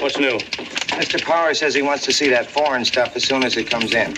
What's 0.00 0.18
new? 0.18 0.38
Mr. 0.96 1.22
Power 1.22 1.52
says 1.52 1.74
he 1.74 1.82
wants 1.82 2.06
to 2.06 2.12
see 2.12 2.30
that 2.30 2.50
foreign 2.50 2.86
stuff 2.86 3.14
as 3.16 3.24
soon 3.24 3.44
as 3.44 3.56
it 3.58 3.68
comes 3.68 3.92
in. 3.92 4.14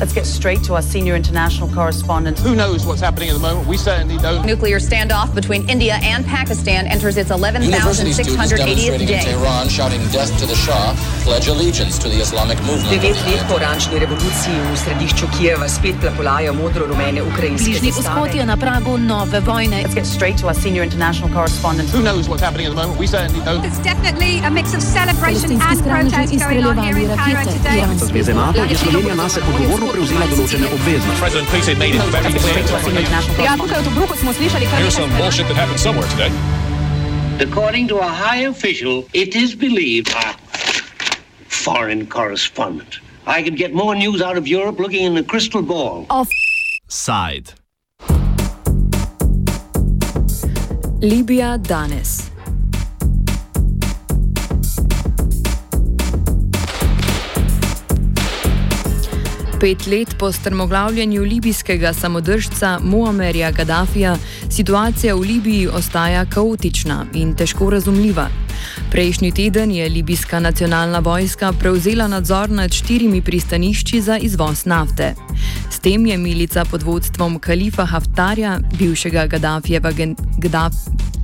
Let's 0.00 0.14
get 0.14 0.24
straight 0.24 0.62
to 0.64 0.74
our 0.74 0.82
senior 0.82 1.14
international 1.14 1.68
correspondent. 1.68 2.38
Who 2.38 2.54
knows 2.56 2.86
what's 2.86 3.02
happening 3.02 3.28
at 3.28 3.34
the 3.34 3.40
moment? 3.40 3.68
We 3.68 3.76
certainly 3.76 4.16
don't. 4.16 4.46
Nuclear 4.46 4.78
standoff 4.78 5.34
between 5.34 5.68
India 5.68 5.98
and 6.02 6.24
Pakistan 6.24 6.86
enters 6.86 7.18
its 7.18 7.30
11,680th 7.30 9.00
in 9.00 9.06
day. 9.06 9.20
Tehran 9.24 9.68
shouting 9.68 10.00
death 10.08 10.38
to 10.38 10.46
the 10.46 10.54
Shah, 10.54 10.94
pledge 11.26 11.48
allegiance 11.50 11.98
to 11.98 12.06
the 12.08 12.18
Islamic 12.22 12.58
movement. 12.62 12.86
Devet 12.94 13.18
let 13.26 13.42
po 13.50 13.54
oranžni 13.58 13.98
revoluciji 13.98 14.54
v 14.62 14.76
središču 14.78 15.26
Kijeva 15.34 15.66
spet 15.68 15.98
plapolajo 16.00 16.54
modro-rumene 16.54 17.20
ukrajinske 17.22 17.70
Bližnji 17.70 17.90
zastave. 17.92 18.14
vzhod 18.14 18.30
je 18.38 18.44
na 18.46 18.56
pragu 18.56 18.94
nove 18.98 19.40
vojne. 19.40 19.82
Let's 19.82 19.98
get 19.98 20.06
straight 20.06 20.38
to 20.40 20.46
our 20.46 20.54
senior 20.54 20.86
international 20.86 21.28
correspondent. 21.34 21.90
Who 21.90 22.02
knows 22.06 22.30
what's 22.30 22.44
happening 22.46 22.66
at 22.70 22.72
the 22.74 22.78
moment? 22.78 22.94
We 23.02 23.10
certainly 23.10 23.42
don't. 23.48 23.60
There's 23.66 23.82
definitely 23.82 24.32
a 24.46 24.50
mix 24.58 24.66
of 24.78 24.82
celebration 24.98 25.50
and 25.58 25.82
protest 25.82 26.30
going 26.46 26.62
on 26.70 26.78
here 26.86 26.98
in 27.02 27.10
Cairo 27.18 27.42
today. 27.56 27.82
Zveze 28.06 28.32
NATO 28.34 28.62
je 28.70 28.76
Slovenija 28.78 29.14
nase 29.18 29.40
odgovorno 29.50 29.86
prevzela 29.92 30.26
določene 30.30 30.66
obveznosti. 30.78 31.18
President 31.22 31.46
Putin 31.50 31.74
made 31.82 31.94
it 31.98 32.02
very 32.14 32.30
straight 32.38 32.66
to 32.70 32.74
our 32.78 32.82
clear. 32.86 33.02
international 33.02 33.34
Ja, 33.42 33.58
correspondent. 33.58 33.60
tukaj 33.66 33.78
v 33.82 33.84
Tobruku 33.90 34.14
smo 34.22 34.30
slišali, 34.32 34.64
kar 34.70 34.78
Here's 34.78 34.94
some 34.94 35.10
bullshit 35.18 35.46
that 35.50 35.58
happened 35.58 35.80
somewhere 35.82 36.08
today. 36.14 36.30
According 37.42 37.84
to 37.92 37.96
a 38.00 38.08
high 38.08 38.42
official, 38.48 39.04
it 39.12 39.34
is 39.36 39.50
believed. 39.58 40.14
Foreign 41.48 42.06
correspondent. 42.06 43.00
I 43.26 43.42
could 43.42 43.56
get 43.56 43.74
more 43.74 43.94
news 43.94 44.22
out 44.22 44.36
of 44.38 44.46
Europe 44.46 44.78
looking 44.78 45.04
in 45.04 45.14
the 45.14 45.22
crystal 45.22 45.62
ball. 45.62 46.06
Side. 46.88 47.54
Libija 51.02 51.58
danes. 51.58 52.30
Pet 59.60 59.86
let 59.86 60.18
po 60.18 60.32
strmoglavljanju 60.32 61.22
libijskega 61.22 61.92
samodržca 61.92 62.78
Muamerja 62.82 63.50
Gaddafija 63.50 64.16
situacija 64.50 65.14
v 65.14 65.20
Libiji 65.20 65.68
ostaja 65.68 66.24
kaotična 66.24 67.06
in 67.14 67.34
težko 67.36 67.70
razumljiva. 67.70 68.45
Prejšnji 68.90 69.32
teden 69.32 69.70
je 69.70 69.88
libijska 69.88 70.40
nacionalna 70.40 70.98
vojska 70.98 71.52
prevzela 71.52 72.08
nadzor 72.08 72.50
nad 72.50 72.72
štirimi 72.72 73.22
pristanišči 73.22 74.00
za 74.00 74.18
izvoz 74.18 74.64
nafte. 74.64 75.14
S 75.70 75.78
tem 75.78 76.06
je 76.06 76.18
milica 76.18 76.64
pod 76.64 76.82
vodstvom 76.82 77.38
kalifa 77.38 77.84
Haftarja, 77.84 78.58
bivšega 78.78 79.26
Gaddafijeva 79.26 79.92
gen, 79.92 80.16
Gaddaf, 80.38 80.74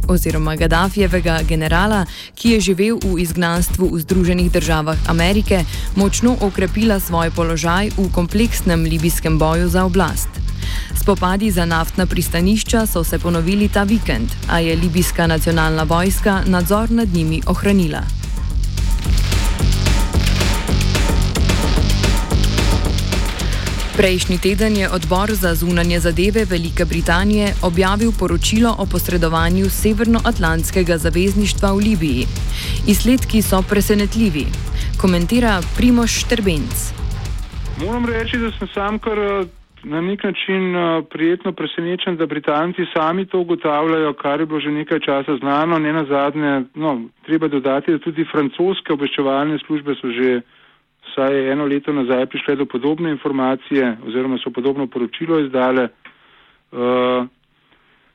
oziroma 0.08 0.56
Gaddafijevega 0.56 1.40
generala, 1.48 2.04
ki 2.34 2.50
je 2.50 2.60
živel 2.60 2.98
v 3.04 3.18
izgnanstvu 3.22 3.88
v 3.94 4.00
Združenih 4.00 4.52
državah 4.52 4.98
Amerike, 5.08 5.64
močno 5.96 6.36
okrepila 6.40 7.00
svoj 7.00 7.30
položaj 7.30 7.90
v 7.96 8.08
kompleksnem 8.12 8.84
libijskem 8.84 9.38
boju 9.38 9.68
za 9.68 9.84
oblast. 9.84 10.28
Spopadi 11.00 11.50
za 11.50 11.64
naftna 11.64 12.06
pristanišča 12.06 12.86
so 12.86 13.04
se 13.04 13.18
ponovili 13.18 13.68
ta 13.68 13.82
vikend, 13.82 14.28
a 14.50 14.58
je 14.58 14.76
libijska 14.76 15.26
nacionalna 15.26 15.82
vojska 15.82 16.42
nadzor 16.46 16.90
nad 16.90 17.08
njimi 17.08 17.42
ohranila. 17.46 18.02
Prejšnji 23.96 24.38
teden 24.38 24.76
je 24.76 24.90
odbor 24.90 25.34
za 25.34 25.54
zunanje 25.54 26.00
zadeve 26.00 26.44
Velike 26.44 26.84
Britanije 26.84 27.54
objavil 27.62 28.12
poročilo 28.18 28.74
o 28.78 28.86
posredovanju 28.86 29.70
Severnoatlantskega 29.70 30.98
zavezništva 30.98 31.72
v 31.72 31.76
Libiji. 31.76 32.26
Izsledki 32.86 33.42
so 33.42 33.62
presenetljivi, 33.62 34.46
komentira 35.00 35.62
Primoš 35.76 36.20
Štrbenc. 36.20 36.92
Moram 37.84 38.06
reči, 38.06 38.38
da 38.38 38.50
sem 38.58 38.68
sam 38.74 38.98
kar 38.98 39.46
na 39.84 40.00
nek 40.00 40.24
način 40.24 40.76
eh, 40.76 41.02
prijetno 41.10 41.52
presenečen, 41.52 42.16
da 42.16 42.26
Britanci 42.26 42.82
sami 42.94 43.26
to 43.26 43.38
ugotavljajo, 43.38 44.12
kar 44.12 44.40
je 44.40 44.46
bilo 44.46 44.60
že 44.60 44.70
nekaj 44.70 45.00
časa 45.00 45.36
znano. 45.36 45.78
Ne 45.78 45.92
na 45.92 46.04
zadnje, 46.04 46.64
no, 46.74 47.00
treba 47.26 47.48
dodati, 47.48 47.92
da 47.92 47.98
tudi 47.98 48.24
francoske 48.24 48.92
obveščevalne 48.92 49.58
službe 49.66 49.94
so 49.94 50.10
že 50.10 50.40
vsaj 51.10 51.52
eno 51.52 51.64
leto 51.66 51.92
nazaj 51.92 52.26
prišle 52.26 52.56
do 52.56 52.66
podobne 52.66 53.10
informacije 53.10 53.96
oziroma 54.06 54.38
so 54.38 54.50
podobno 54.50 54.86
poročilo 54.86 55.40
izdale. 55.40 55.88
Uh, 56.72 57.26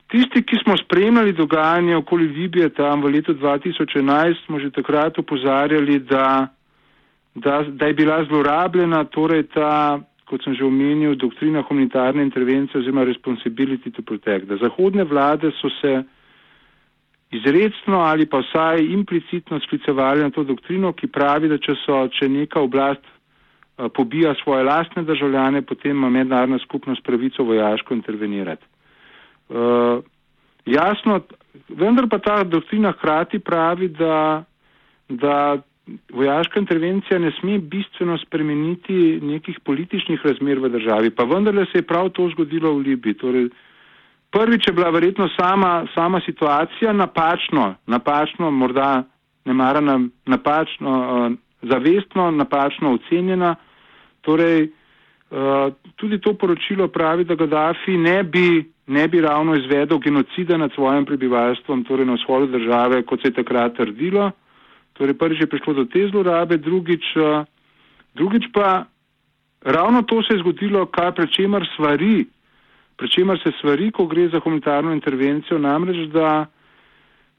tisti, 0.07 0.43
ki 0.43 0.57
smo 0.63 0.77
spremljali 0.77 1.33
dogajanje 1.33 1.95
okoli 1.95 2.27
Libije 2.27 2.69
tam 2.69 3.01
v 3.01 3.11
letu 3.11 3.33
2011, 3.33 4.45
smo 4.45 4.59
že 4.59 4.71
takrat 4.71 5.17
upozarjali, 5.19 5.99
da, 5.99 6.47
da, 7.35 7.63
da 7.67 7.85
je 7.85 7.93
bila 7.93 8.23
zlorabljena 8.23 9.03
torej 9.03 9.43
ta, 9.43 9.99
kot 10.27 10.43
sem 10.43 10.55
že 10.55 10.65
omenil, 10.65 11.15
doktrina 11.15 11.63
humanitarne 11.63 12.23
intervencije 12.23 12.81
oziroma 12.81 13.05
responsibility 13.07 13.91
to 13.95 14.01
protect. 14.01 14.47
Da 14.47 14.57
zahodne 14.59 15.03
vlade 15.03 15.51
so 15.61 15.71
se 15.81 16.03
izredno 17.31 17.99
ali 18.03 18.25
pa 18.25 18.39
vsaj 18.39 18.83
implicitno 18.83 19.59
sklicevali 19.59 20.23
na 20.23 20.29
to 20.29 20.43
doktrino, 20.43 20.93
ki 20.93 21.07
pravi, 21.07 21.47
da 21.47 21.57
če, 21.57 21.75
so, 21.85 22.07
če 22.11 22.29
neka 22.29 22.59
oblast 22.59 23.03
uh, 23.03 23.87
pobija 23.93 24.35
svoje 24.43 24.63
lastne 24.63 25.03
državljane, 25.03 25.61
potem 25.61 25.91
ima 25.91 26.09
mednarodna 26.09 26.59
skupnost 26.63 27.03
pravico 27.03 27.43
vojaško 27.43 27.93
intervenirati. 27.93 28.65
Uh, 29.49 30.03
jasno, 30.65 31.21
vendar 31.69 32.07
pa 32.09 32.19
ta 32.19 32.43
doktrina 32.43 32.91
hkrati 32.91 33.39
pravi, 33.39 33.87
da, 33.87 34.43
da 35.09 35.57
vojaška 36.13 36.59
intervencija 36.59 37.19
ne 37.19 37.31
sme 37.39 37.59
bistveno 37.59 38.17
spremeniti 38.17 39.19
nekih 39.23 39.59
političnih 39.59 40.25
razmer 40.25 40.59
v 40.59 40.69
državi. 40.69 41.09
Pa 41.09 41.23
vendarle 41.23 41.65
se 41.71 41.79
je 41.79 41.87
prav 41.87 42.09
to 42.09 42.29
zgodilo 42.29 42.73
v 42.73 42.77
Libiji. 42.77 43.13
Torej, 43.13 43.49
Prvič 44.31 44.67
je 44.67 44.73
bila 44.73 44.89
verjetno 44.89 45.29
sama, 45.39 45.85
sama 45.95 46.21
situacija 46.25 46.93
napačno, 46.93 47.75
napačno, 47.87 48.51
morda 48.51 49.03
ne 49.45 49.53
mara 49.53 49.81
nam, 49.81 50.11
napačno, 50.25 50.91
uh, 50.91 51.31
zavestno, 51.69 52.31
napačno 52.31 52.93
ocenjena. 52.93 53.55
Torej, 54.21 54.67
uh, 55.31 55.73
tudi 55.95 56.19
to 56.19 56.33
poročilo 56.33 56.87
pravi, 56.87 57.23
da 57.23 57.35
Gaddafi 57.35 57.97
ne 57.97 58.23
bi, 58.23 58.71
ne 58.87 59.07
bi 59.07 59.21
ravno 59.21 59.55
izvedel 59.55 59.97
genocida 59.97 60.57
nad 60.57 60.71
svojim 60.75 61.05
prebivalstvom, 61.05 61.83
torej 61.83 62.05
na 62.05 62.13
vzhodu 62.13 62.47
države, 62.47 63.03
kot 63.03 63.21
se 63.21 63.27
je 63.27 63.33
takrat 63.33 63.77
trdilo. 63.77 64.31
Torej, 64.97 65.13
prvič 65.13 65.41
je 65.41 65.51
prišlo 65.51 65.73
do 65.73 65.85
te 65.85 66.07
zlorabe, 66.09 66.57
drugič, 66.57 67.05
uh, 67.15 67.45
drugič 68.17 68.49
pa 68.53 68.85
ravno 69.61 70.01
to 70.01 70.23
se 70.23 70.33
je 70.33 70.39
zgodilo, 70.39 70.85
kar 70.85 71.13
pred 71.13 71.29
čemer 71.29 71.65
svari 71.75 72.25
Pričemer 72.97 73.39
se 73.43 73.51
svari, 73.61 73.91
ko 73.91 74.05
gre 74.05 74.27
za 74.27 74.39
humanitarno 74.39 74.93
intervencijo, 74.93 75.59
namreč, 75.59 76.07
da, 76.09 76.45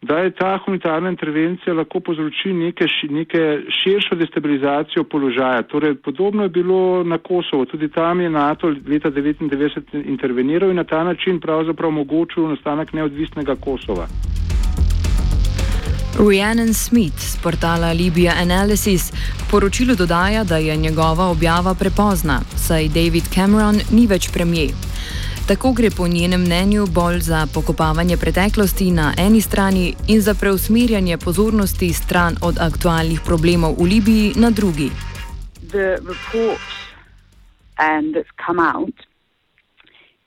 da 0.02 0.18
je 0.18 0.30
ta 0.30 0.58
humanitarna 0.64 1.10
intervencija 1.10 1.74
lahko 1.74 2.00
povzroči 2.00 2.52
neke, 2.52 2.86
neke 3.10 3.42
širšo 3.80 4.14
destabilizacijo 4.14 5.04
položaja. 5.04 5.62
Torej, 5.62 5.94
podobno 5.94 6.42
je 6.42 6.48
bilo 6.48 7.04
na 7.04 7.18
Kosovo, 7.18 7.64
tudi 7.64 7.88
tam 7.88 8.20
je 8.20 8.30
NATO 8.30 8.68
leta 8.68 9.10
1999 9.10 10.06
interveniral 10.06 10.70
in 10.70 10.76
na 10.76 10.84
ta 10.84 11.04
način 11.04 11.40
pravzaprav 11.40 11.88
omogočil 11.88 12.48
nastanek 12.48 12.92
neodvisnega 12.92 13.56
Kosova. 13.56 14.06
Rhiannon 16.18 16.74
Smith 16.74 17.14
z 17.22 17.38
portala 17.38 17.92
Libya 17.92 18.32
Analysis 18.42 19.12
poročilu 19.50 19.94
dodaja, 19.94 20.44
da 20.44 20.56
je 20.56 20.76
njegova 20.76 21.24
objava 21.30 21.74
prepozna, 21.74 22.40
saj 22.56 22.88
David 22.88 23.24
Cameron 23.34 23.80
ni 23.90 24.06
več 24.06 24.26
premijer. 24.32 24.74
Tako 25.48 25.72
gre 25.72 25.90
po 25.90 26.08
njenem 26.08 26.40
mnenju 26.40 26.86
bolj 26.86 27.20
za 27.20 27.46
pokopavanje 27.54 28.16
preteklosti 28.16 28.90
na 28.90 29.14
eni 29.18 29.40
strani 29.40 29.94
in 30.08 30.20
za 30.20 30.34
preusmerjanje 30.34 31.18
pozornosti 31.18 31.92
stran 31.92 32.36
od 32.42 32.58
aktualnih 32.60 33.20
problemov 33.24 33.78
v 33.78 33.86
Libiji 33.86 34.32
na 34.36 34.50
drugi. 34.50 34.90
The 35.70 36.02
report 36.02 36.60
um, 37.78 38.12
that's 38.12 38.34
come 38.46 38.58
out 38.58 38.94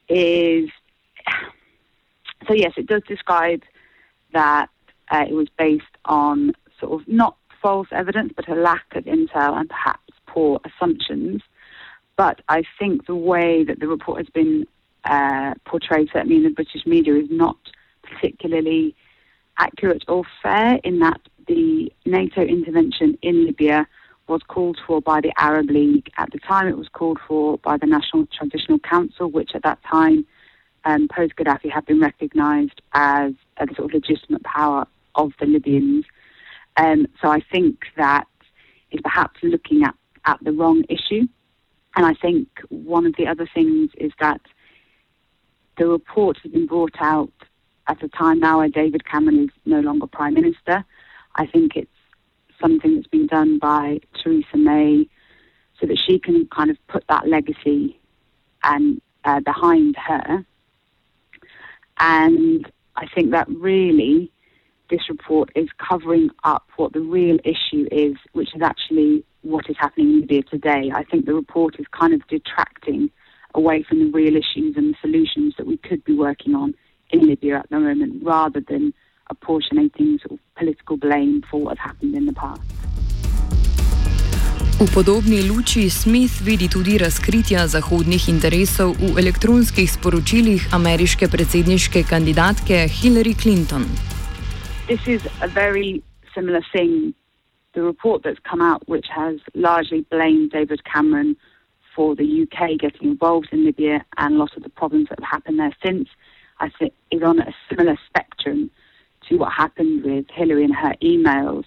is 0.08 0.72
so 2.48 2.54
yes, 2.54 2.72
it 2.78 2.88
does 2.88 3.04
describe 3.10 3.62
that 4.32 4.70
uh, 5.12 5.26
it 5.28 5.34
was 5.34 5.48
based 5.58 5.84
on 6.06 6.54
sort 6.80 7.00
of 7.00 7.08
not 7.08 7.36
false 7.62 7.88
evidence, 7.92 8.34
but 8.36 8.50
a 8.50 8.56
lack 8.56 8.86
of 8.96 9.04
intel 9.06 9.56
and 9.58 9.70
perhaps 9.70 10.12
poor 10.26 10.60
assumptions. 10.66 11.42
But 12.16 12.42
I 12.50 12.64
think 12.80 13.06
the 13.06 13.16
way 13.16 13.64
that 13.64 13.80
the 13.80 13.88
report 13.88 14.18
has 14.20 14.30
been 14.30 14.66
uh, 15.06 15.54
portrayed, 15.66 16.10
certainly 16.12 16.38
in 16.38 16.44
the 16.44 16.50
British 16.50 16.86
media, 16.86 17.16
is 17.16 17.28
not 17.30 17.58
particularly 18.04 18.96
accurate 19.58 20.04
or 20.08 20.24
fair 20.42 20.80
in 20.84 21.00
that 21.00 21.20
the 21.48 21.92
NATO 22.06 22.42
intervention 22.42 23.18
in 23.22 23.46
Libya 23.46 23.88
was 24.28 24.42
called 24.48 24.80
for 24.88 25.02
by 25.02 25.20
the 25.20 25.34
Arab 25.38 25.70
League. 25.70 26.10
At 26.18 26.32
the 26.32 26.40
time, 26.40 26.68
it 26.68 26.78
was 26.78 26.88
called 26.88 27.20
for 27.28 27.58
by 27.58 27.78
the 27.78 27.86
National 27.86 28.28
Transitional 28.28 28.80
Council, 28.80 29.30
which 29.30 29.52
at 29.56 29.64
that 29.64 29.80
time, 29.84 30.26
um, 30.86 31.08
post 31.08 31.36
Gaddafi, 31.36 31.70
had 31.72 31.86
been 31.86 32.00
recognised 32.00 32.82
as 32.94 33.34
a 33.58 33.68
sort 33.76 33.94
of 33.94 33.94
legitimate 33.94 34.44
power 34.44 34.88
of 35.16 35.32
the 35.40 35.46
Libyans. 35.46 36.06
Um, 36.78 37.08
so 37.22 37.30
I 37.30 37.42
think 37.52 37.80
that 37.98 38.28
is 38.92 39.02
perhaps 39.02 39.40
looking 39.44 39.84
at, 39.84 39.96
at 40.26 40.40
the 40.44 40.52
wrong 40.52 40.84
issue. 40.90 41.28
And 41.96 42.06
I 42.06 42.14
think 42.14 42.48
one 42.70 43.06
of 43.06 43.16
the 43.18 43.28
other 43.28 43.48
things 43.54 43.92
is 43.98 44.12
that 44.20 44.42
the 45.78 45.88
report 45.88 46.38
has 46.44 46.52
been 46.52 46.68
brought 46.68 46.96
out 47.00 47.32
at 47.88 48.04
a 48.04 48.08
time 48.10 48.40
now 48.40 48.60
where 48.60 48.70
David 48.70 49.06
Cameron 49.06 49.46
is 49.46 49.50
no 49.66 49.80
longer 49.80 50.08
Prime 50.08 50.34
Minister. 50.34 50.86
I 51.36 51.46
think 51.46 51.76
it's 51.76 51.90
something 52.62 52.96
that's 52.96 53.08
been 53.08 53.28
done 53.28 53.58
by 53.60 54.00
Theresa 54.22 54.58
May 54.58 55.08
so 55.80 55.88
that 55.88 55.98
she 56.00 56.20
can 56.20 56.48
kind 56.48 56.70
of 56.70 56.78
put 56.88 57.04
that 57.10 57.28
legacy 57.28 58.00
and 58.64 59.02
uh, 59.26 59.40
behind 59.40 59.96
her. 59.98 60.46
And 62.00 62.72
I 62.96 63.08
think 63.14 63.32
that 63.32 63.50
really 63.50 64.31
this 64.92 65.10
report 65.10 65.50
is 65.56 65.70
covering 65.90 66.30
up 66.44 66.66
what 66.76 66.92
the 66.94 67.00
real 67.18 67.38
issue 67.54 67.84
is, 68.06 68.16
which 68.34 68.52
is 68.56 68.62
actually 68.62 69.24
what 69.42 69.66
is 69.72 69.78
happening 69.80 70.08
in 70.12 70.20
Libya 70.22 70.44
today. 70.56 70.84
I 71.02 71.04
think 71.10 71.26
the 71.26 71.34
report 71.34 71.74
is 71.80 71.88
kind 72.00 72.14
of 72.14 72.22
detracting 72.28 73.10
away 73.56 73.78
from 73.88 73.98
the 74.04 74.10
real 74.20 74.36
issues 74.44 74.72
and 74.80 74.86
the 74.92 74.98
solutions 75.06 75.56
that 75.58 75.66
we 75.72 75.78
could 75.88 76.04
be 76.04 76.16
working 76.28 76.54
on 76.54 76.70
in 77.10 77.22
Libya 77.32 77.54
at 77.60 77.70
the 77.70 77.80
moment, 77.80 78.12
rather 78.24 78.62
than 78.72 78.94
apportionating 79.34 80.20
sort 80.20 80.34
of 80.36 80.40
political 80.60 80.98
blame 80.98 81.42
for 81.50 81.60
what 81.66 81.78
happened 81.88 82.14
in 82.20 82.26
the 82.26 82.34
past. 82.44 82.62
V 84.82 84.88
podobni 84.94 85.44
luči 85.46 85.90
Smith 85.90 86.42
vidi 86.42 86.68
tudi 86.68 86.98
razkritja 86.98 87.68
zahodnih 87.68 88.30
interesov 88.34 88.96
v 88.98 89.14
elektronskih 89.22 89.86
sporočilih 89.86 90.74
ameriške 90.74 91.30
predsedniške 91.30 92.02
kandidatke 92.10 92.90
Hillary 92.90 93.36
Clinton. 93.38 93.86
This 94.88 95.00
is 95.06 95.22
a 95.42 95.48
very 95.48 96.04
similar 96.36 96.62
thing. 96.74 97.14
The 97.74 97.82
report 97.82 98.24
that's 98.24 98.40
come 98.40 98.62
out, 98.62 98.88
which 98.88 99.08
has 99.14 99.40
largely 99.54 100.02
blamed 100.12 100.52
David 100.52 100.84
Cameron 100.84 101.38
for 101.96 102.16
the 102.16 102.44
UK 102.44 102.80
getting 102.80 103.10
involved 103.10 103.50
in 103.52 103.66
Libya 103.66 104.04
and 104.18 104.36
a 104.36 104.38
lot 104.38 104.56
of 104.58 104.64
the 104.64 104.70
problems 104.70 105.10
that 105.10 105.20
have 105.20 105.30
happened 105.30 105.60
there 105.60 105.76
since, 105.84 106.10
I 106.60 106.70
think 106.70 106.94
is 107.12 107.22
on 107.22 107.40
a 107.40 107.54
similar 107.70 107.98
spectrum 108.08 108.72
to 109.30 109.38
what 109.38 109.54
happened 109.54 110.04
with 110.04 110.26
Hillary 110.34 110.64
and 110.64 110.76
her 110.76 110.94
emails, 111.02 111.66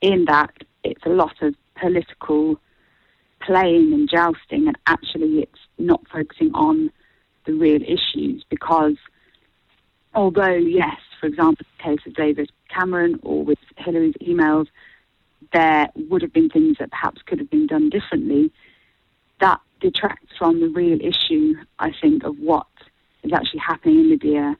in 0.00 0.26
that 0.26 0.52
it's 0.84 1.04
a 1.06 1.10
lot 1.10 1.42
of 1.42 1.54
political 1.80 2.60
playing 3.40 3.92
and 3.92 4.08
jousting, 4.08 4.68
and 4.68 4.76
actually 4.86 5.40
it's 5.40 5.60
not 5.78 6.02
focusing 6.12 6.52
on 6.54 6.90
the 7.46 7.52
real 7.52 7.82
issues 7.82 8.44
because 8.50 8.96
although, 10.14 10.54
yes, 10.54 10.98
for 11.20 11.26
example, 11.26 11.66
the 11.78 11.82
case 11.82 12.00
of 12.06 12.14
David 12.14 12.50
Cameron 12.68 13.20
or 13.22 13.44
with 13.44 13.58
Hillary's 13.76 14.14
emails, 14.22 14.66
there 15.52 15.88
would 16.08 16.22
have 16.22 16.32
been 16.32 16.48
things 16.48 16.78
that 16.78 16.90
perhaps 16.90 17.22
could 17.22 17.38
have 17.38 17.50
been 17.50 17.66
done 17.66 17.90
differently, 17.90 18.50
that 19.40 19.60
detracts 19.80 20.36
from 20.38 20.60
the 20.60 20.68
real 20.68 20.98
issue, 21.00 21.54
I 21.78 21.92
think, 22.00 22.24
of 22.24 22.38
what 22.38 22.66
is 23.22 23.32
actually 23.32 23.60
happening 23.60 24.00
in 24.00 24.10
Libya. 24.10 24.56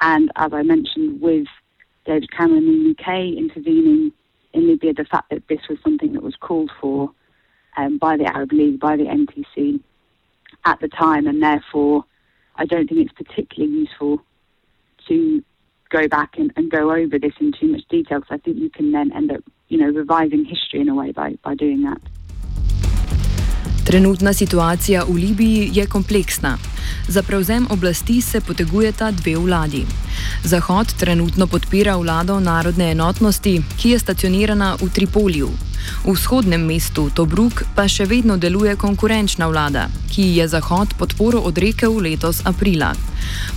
And 0.00 0.30
as 0.36 0.52
I 0.52 0.62
mentioned, 0.62 1.20
with 1.20 1.46
David 2.04 2.30
Cameron 2.30 2.68
in 2.68 2.84
the 2.84 2.90
UK 2.90 3.36
intervening 3.36 4.12
in 4.52 4.68
Libya, 4.68 4.94
the 4.94 5.04
fact 5.04 5.30
that 5.30 5.48
this 5.48 5.60
was 5.68 5.78
something 5.82 6.12
that 6.12 6.22
was 6.22 6.36
called 6.36 6.70
for 6.80 7.10
um, 7.76 7.98
by 7.98 8.16
the 8.16 8.24
Arab 8.24 8.52
League, 8.52 8.80
by 8.80 8.96
the 8.96 9.04
NTC 9.04 9.80
at 10.64 10.80
the 10.80 10.88
time, 10.88 11.26
and 11.26 11.42
therefore 11.42 12.04
I 12.56 12.64
don't 12.64 12.88
think 12.88 13.00
it's 13.00 13.12
particularly 13.12 13.80
useful 13.80 14.22
to 15.08 15.42
go 15.90 16.08
back 16.08 16.38
and, 16.38 16.52
and 16.56 16.70
go 16.70 16.92
over 16.92 17.18
this 17.18 17.32
in 17.40 17.52
too 17.52 17.68
much 17.68 17.82
detail 17.88 18.20
because 18.20 18.34
I 18.34 18.38
think 18.38 18.58
you 18.58 18.70
can 18.70 18.92
then 18.92 19.12
end 19.12 19.32
up, 19.32 19.42
you 19.68 19.78
know, 19.78 19.90
revising 19.90 20.44
history 20.44 20.80
in 20.80 20.88
a 20.88 20.94
way 20.94 21.12
by, 21.12 21.36
by 21.42 21.54
doing 21.54 21.82
that. 21.82 22.00
Trenutna 23.86 24.32
situacija 24.32 25.04
v 25.08 25.14
Libiji 25.14 25.70
je 25.72 25.86
kompleksna. 25.86 26.58
Za 27.08 27.22
prevzem 27.22 27.66
oblasti 27.70 28.20
se 28.20 28.40
potegujeta 28.40 29.10
dve 29.10 29.36
vladi. 29.36 29.86
Zahod 30.44 30.94
trenutno 30.98 31.46
podpira 31.46 31.96
vlado 31.96 32.40
narodne 32.40 32.90
enotnosti, 32.90 33.62
ki 33.78 33.90
je 33.90 33.98
stacionirana 33.98 34.74
v 34.82 34.90
Tripoliju. 34.90 35.48
V 36.04 36.12
vzhodnem 36.12 36.66
mestu 36.66 37.10
Tobruk 37.14 37.62
pa 37.76 37.86
še 37.88 38.10
vedno 38.10 38.36
deluje 38.36 38.74
konkurenčna 38.76 39.46
vlada, 39.46 39.86
ki 40.10 40.34
je 40.34 40.48
Zahod 40.48 40.98
podporo 40.98 41.38
odrekel 41.46 41.94
letos 42.02 42.42
aprila. 42.44 42.90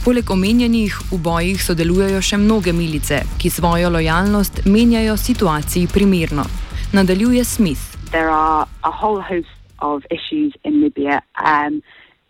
Poleg 0.05 0.29
omenjenih 0.29 0.93
v 1.11 1.17
bojih 1.17 1.63
sodelujejo 1.63 2.21
še 2.21 2.37
mnoge 2.37 2.73
milice, 2.73 3.23
ki 3.41 3.49
svojo 3.49 3.89
lojalnost 3.89 4.65
menjajo 4.65 5.17
situaciji 5.17 5.87
primerno. 5.87 6.45
Nadaljuje 6.93 7.43
Smith. 7.45 7.81
There 8.11 8.29
are 8.29 8.67
a 8.83 8.91
whole 8.93 9.21
host 9.21 9.58
of 9.81 10.05
issues 10.09 10.53
in 10.63 10.81
Libya. 10.81 11.21
Um, 11.43 11.81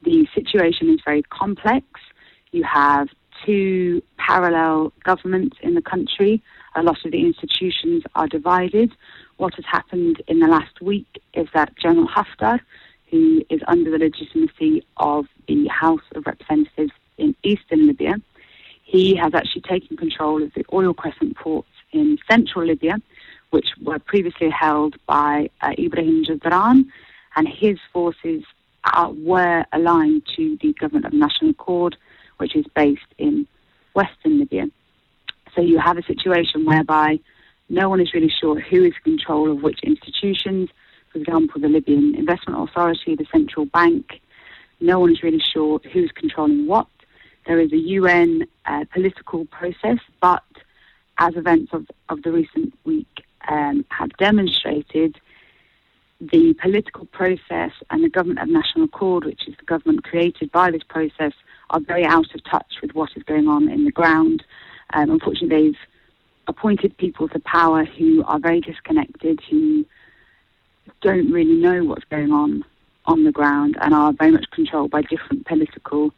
the 0.04 0.28
situation 0.34 0.90
is 0.90 1.00
very 1.04 1.24
complex. 1.24 1.86
You 2.52 2.64
have 2.64 3.10
two 3.46 4.02
parallel 4.18 4.94
governments 5.04 5.58
in 5.62 5.76
the 5.76 5.82
country. 5.82 6.42
A 6.76 6.84
lot 6.84 7.04
of 7.06 7.12
the 7.12 7.26
institutions 7.26 8.04
are 8.16 8.28
divided. 8.28 8.92
What 9.38 9.56
has 9.56 9.66
happened 9.66 10.22
in 10.28 10.40
the 10.40 10.48
last 10.48 10.82
week 10.82 11.22
is 11.34 11.48
that 11.54 11.76
General 11.78 12.08
Haftar, 12.08 12.60
who 13.10 13.44
is 13.50 13.62
under 13.68 13.90
the 13.92 13.98
legitimacy 13.98 14.86
of 14.98 15.26
the 15.48 15.68
House 15.68 16.02
of 16.16 16.26
Representatives 16.26 16.92
in 17.18 17.36
eastern 17.44 17.88
Libya, 17.88 18.16
he 18.84 19.16
has 19.16 19.34
actually 19.34 19.62
taken 19.62 19.98
control 19.98 20.42
of 20.42 20.54
the 20.56 20.66
oil 20.74 20.94
crescent 20.94 21.38
ports 21.38 21.70
in 21.92 22.18
central 22.30 22.66
Libya, 22.66 22.98
which 23.52 23.68
were 23.82 24.00
previously 24.00 24.50
held 24.50 24.96
by 25.06 25.50
uh, 25.62 25.74
Ibrahim 25.78 26.24
Jazran 26.24 26.86
and 27.40 27.48
his 27.48 27.80
forces 27.94 28.44
uh, 28.84 29.14
were 29.16 29.64
aligned 29.72 30.24
to 30.36 30.58
the 30.62 30.74
government 30.74 31.06
of 31.06 31.14
National 31.14 31.52
Accord, 31.52 31.96
which 32.36 32.54
is 32.54 32.66
based 32.76 33.12
in 33.18 33.48
western 33.96 34.40
Libya. 34.40 34.66
So 35.56 35.62
you 35.62 35.80
have 35.80 35.98
a 35.98 36.04
situation 36.04 36.66
whereby 36.66 37.22
no 37.70 37.88
one 37.88 38.02
is 38.02 38.14
really 38.14 38.32
sure 38.42 38.60
who 38.60 38.84
is 38.84 38.92
in 39.06 39.18
control 39.18 39.50
of 39.50 39.64
which 39.64 39.80
institutions. 39.84 40.70
For 41.14 41.20
example, 41.20 41.62
the 41.62 41.70
Libyan 41.70 42.14
Investment 42.14 42.70
Authority, 42.70 43.16
the 43.16 43.26
central 43.32 43.66
bank. 43.68 44.20
No 44.82 45.00
one 45.00 45.14
is 45.14 45.24
really 45.24 45.42
sure 45.54 45.80
who's 45.94 46.12
controlling 46.14 46.68
what. 46.68 46.88
There 47.48 47.62
is 47.62 47.72
a 47.72 47.78
UN 47.78 48.48
uh, 48.66 48.84
political 48.92 49.46
process, 49.46 50.00
but 50.20 50.44
as 51.18 51.38
events 51.38 51.72
of, 51.72 51.88
of 52.10 52.22
the 52.24 52.34
recent 52.34 52.74
week 52.84 53.24
um, 53.48 53.86
have 53.92 54.10
demonstrated, 54.18 55.18
the 56.20 56.54
political 56.62 57.06
process 57.06 57.72
and 57.90 58.04
the 58.04 58.10
government 58.10 58.40
of 58.40 58.50
national 58.50 58.86
accord, 58.86 59.24
which 59.26 59.48
is 59.48 59.56
the 59.58 59.66
government 59.66 60.04
created 60.04 60.52
by 60.52 60.70
this 60.70 60.84
process, 60.84 61.34
are 61.70 61.80
very 61.80 62.06
out 62.06 62.34
of 62.36 62.44
touch 62.44 62.76
with 62.82 62.94
what 62.94 63.10
is 63.16 63.24
going 63.24 63.48
on 63.48 63.70
in 63.70 63.86
the 63.86 63.92
ground. 63.92 64.44
Um, 64.94 65.12
unfortunately, 65.12 65.72
they've 65.72 65.80
appointed 66.48 66.98
people 66.98 67.30
to 67.30 67.40
power 67.40 67.86
who 67.86 68.24
are 68.26 68.40
very 68.40 68.60
disconnected, 68.60 69.40
who 69.50 69.86
don't 71.02 71.32
really 71.32 71.56
know 71.56 71.86
what's 71.86 72.06
going 72.06 72.32
on 72.32 72.66
on 73.06 73.24
the 73.24 73.32
ground, 73.32 73.78
and 73.82 73.94
are 73.94 74.12
very 74.12 74.32
much 74.32 74.46
controlled 74.52 74.92
by 74.92 75.02
different 75.04 75.46
political 75.46 76.14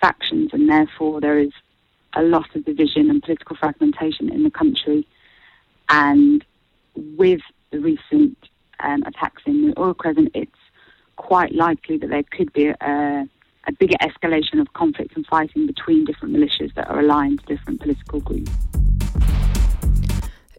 factions, 0.00 0.50
and 0.52 0.68
therefore 0.68 1.20
there 1.20 1.38
is 1.38 1.52
a 2.14 2.22
lot 2.22 2.54
of 2.54 2.64
division 2.64 3.08
and 3.10 3.22
political 3.22 3.56
fragmentation 3.56 4.30
in 4.30 4.42
the 4.42 4.50
country. 4.50 5.06
And 5.88 6.44
with 6.94 7.40
the 7.70 7.78
recent 7.78 8.36
um, 8.82 9.02
attacks 9.06 9.42
in 9.46 9.70
the 9.70 9.80
oil 9.80 9.94
crescent, 9.94 10.30
it's 10.34 10.62
quite 11.16 11.52
likely 11.54 11.96
that 11.98 12.10
there 12.10 12.24
could 12.36 12.52
be 12.52 12.66
a, 12.68 12.74
a 13.68 13.72
bigger 13.80 13.96
escalation 14.02 14.60
of 14.60 14.72
conflict 14.72 15.16
and 15.16 15.26
fighting 15.26 15.66
between 15.66 16.04
different 16.04 16.34
militias 16.34 16.74
that 16.74 16.88
are 16.90 17.00
aligned 17.00 17.40
to 17.40 17.46
different 17.46 17.80
political 17.80 18.20
groups. 18.20 18.50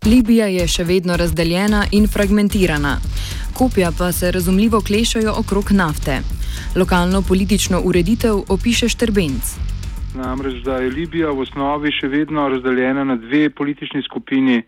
Libija 0.06 0.46
je 0.48 0.68
še 0.68 0.84
vedno 0.88 1.18
razdeljena 1.20 1.84
in 1.92 2.08
fragmentirana. 2.08 2.94
Kopja 3.58 3.90
pa 3.98 4.12
se 4.12 4.32
razumljivo 4.32 4.80
klešajo 4.82 5.34
okrog 5.40 5.72
nafte. 5.72 6.22
Lokalno 6.76 7.22
politično 7.28 7.82
ureditev 7.84 8.38
opiše 8.50 8.90
Štrbenc. 8.90 9.44
Namreč, 10.16 10.62
da 10.64 10.78
je 10.78 10.90
Libija 10.90 11.32
v 11.32 11.44
osnovi 11.44 11.92
še 11.92 12.08
vedno 12.08 12.48
razdeljena 12.50 13.04
na 13.04 13.16
dve 13.16 13.50
politični 13.50 14.02
skupini, 14.06 14.62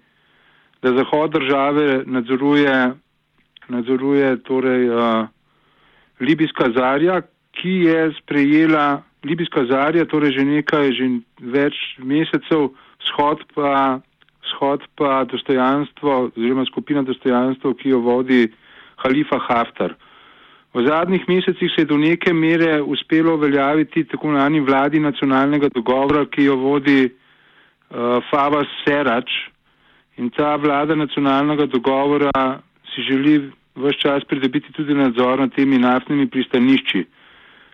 da 0.82 0.94
Zahod 0.94 1.32
države 1.32 2.03
nadzoruje 2.06 2.75
nadzoruje 3.69 4.38
torej 4.43 4.89
uh, 4.89 5.27
libijska 6.19 6.71
zarja, 6.75 7.21
ki 7.51 7.75
je 7.89 8.11
sprejela 8.21 9.01
libijska 9.23 9.65
zarja, 9.65 10.05
torej 10.05 10.38
že 10.38 10.45
nekaj, 10.45 10.91
že 10.95 11.07
več 11.39 11.75
mesecev, 11.99 12.69
shod 13.11 13.43
pa, 13.55 13.99
shod 14.55 14.83
pa 14.95 15.23
dostojanstvo, 15.29 16.31
oziroma 16.35 16.65
skupina 16.65 17.03
dostojanstvo, 17.03 17.73
ki 17.73 17.95
jo 17.95 17.99
vodi 18.05 18.47
Halifa 19.03 19.39
Haftar. 19.47 19.95
V 20.73 20.85
zadnjih 20.85 21.23
mesecih 21.27 21.71
se 21.73 21.81
je 21.81 21.89
do 21.89 21.97
neke 21.97 22.33
mere 22.33 22.81
uspelo 22.81 23.33
uveljaviti 23.35 24.05
tako 24.05 24.27
imenovani 24.27 24.59
vladi 24.59 24.99
nacionalnega 24.99 25.71
dogovora, 25.73 26.27
ki 26.29 26.45
jo 26.45 26.59
vodi 26.61 27.09
uh, 27.09 28.21
Favas 28.29 28.69
Serač 28.85 29.33
In 30.19 30.29
ta 30.35 30.57
vlada 30.59 30.95
nacionalnega 30.95 31.65
dogovora 31.65 32.59
si 32.91 33.01
želi 33.07 33.51
vse 33.79 34.00
čas 34.00 34.24
pridobiti 34.27 34.74
tudi 34.74 34.93
nadzor 34.93 35.39
nad 35.39 35.53
temi 35.55 35.77
naftnimi 35.77 36.27
pristanišči. 36.29 37.05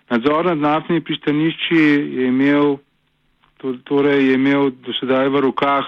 Nadzor 0.10 0.46
nad 0.46 0.58
naftnimi 0.58 1.02
pristanišči 1.02 1.82
je 2.18 2.28
imel, 2.28 2.78
torej 3.84 4.28
je 4.28 4.34
imel 4.34 4.70
do 4.86 4.94
sedaj 5.00 5.30
v 5.30 5.42
rokah 5.50 5.86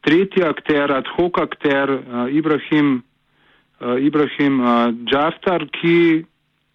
tretji 0.00 0.44
akter, 0.44 0.92
ad 0.92 1.08
hoc 1.16 1.38
akter, 1.40 1.90
uh, 1.90 2.28
Ibrahim, 2.32 3.02
uh, 3.80 3.96
Ibrahim 4.00 4.60
uh, 4.60 4.92
Džaftar, 5.04 5.66
ki, 5.72 6.24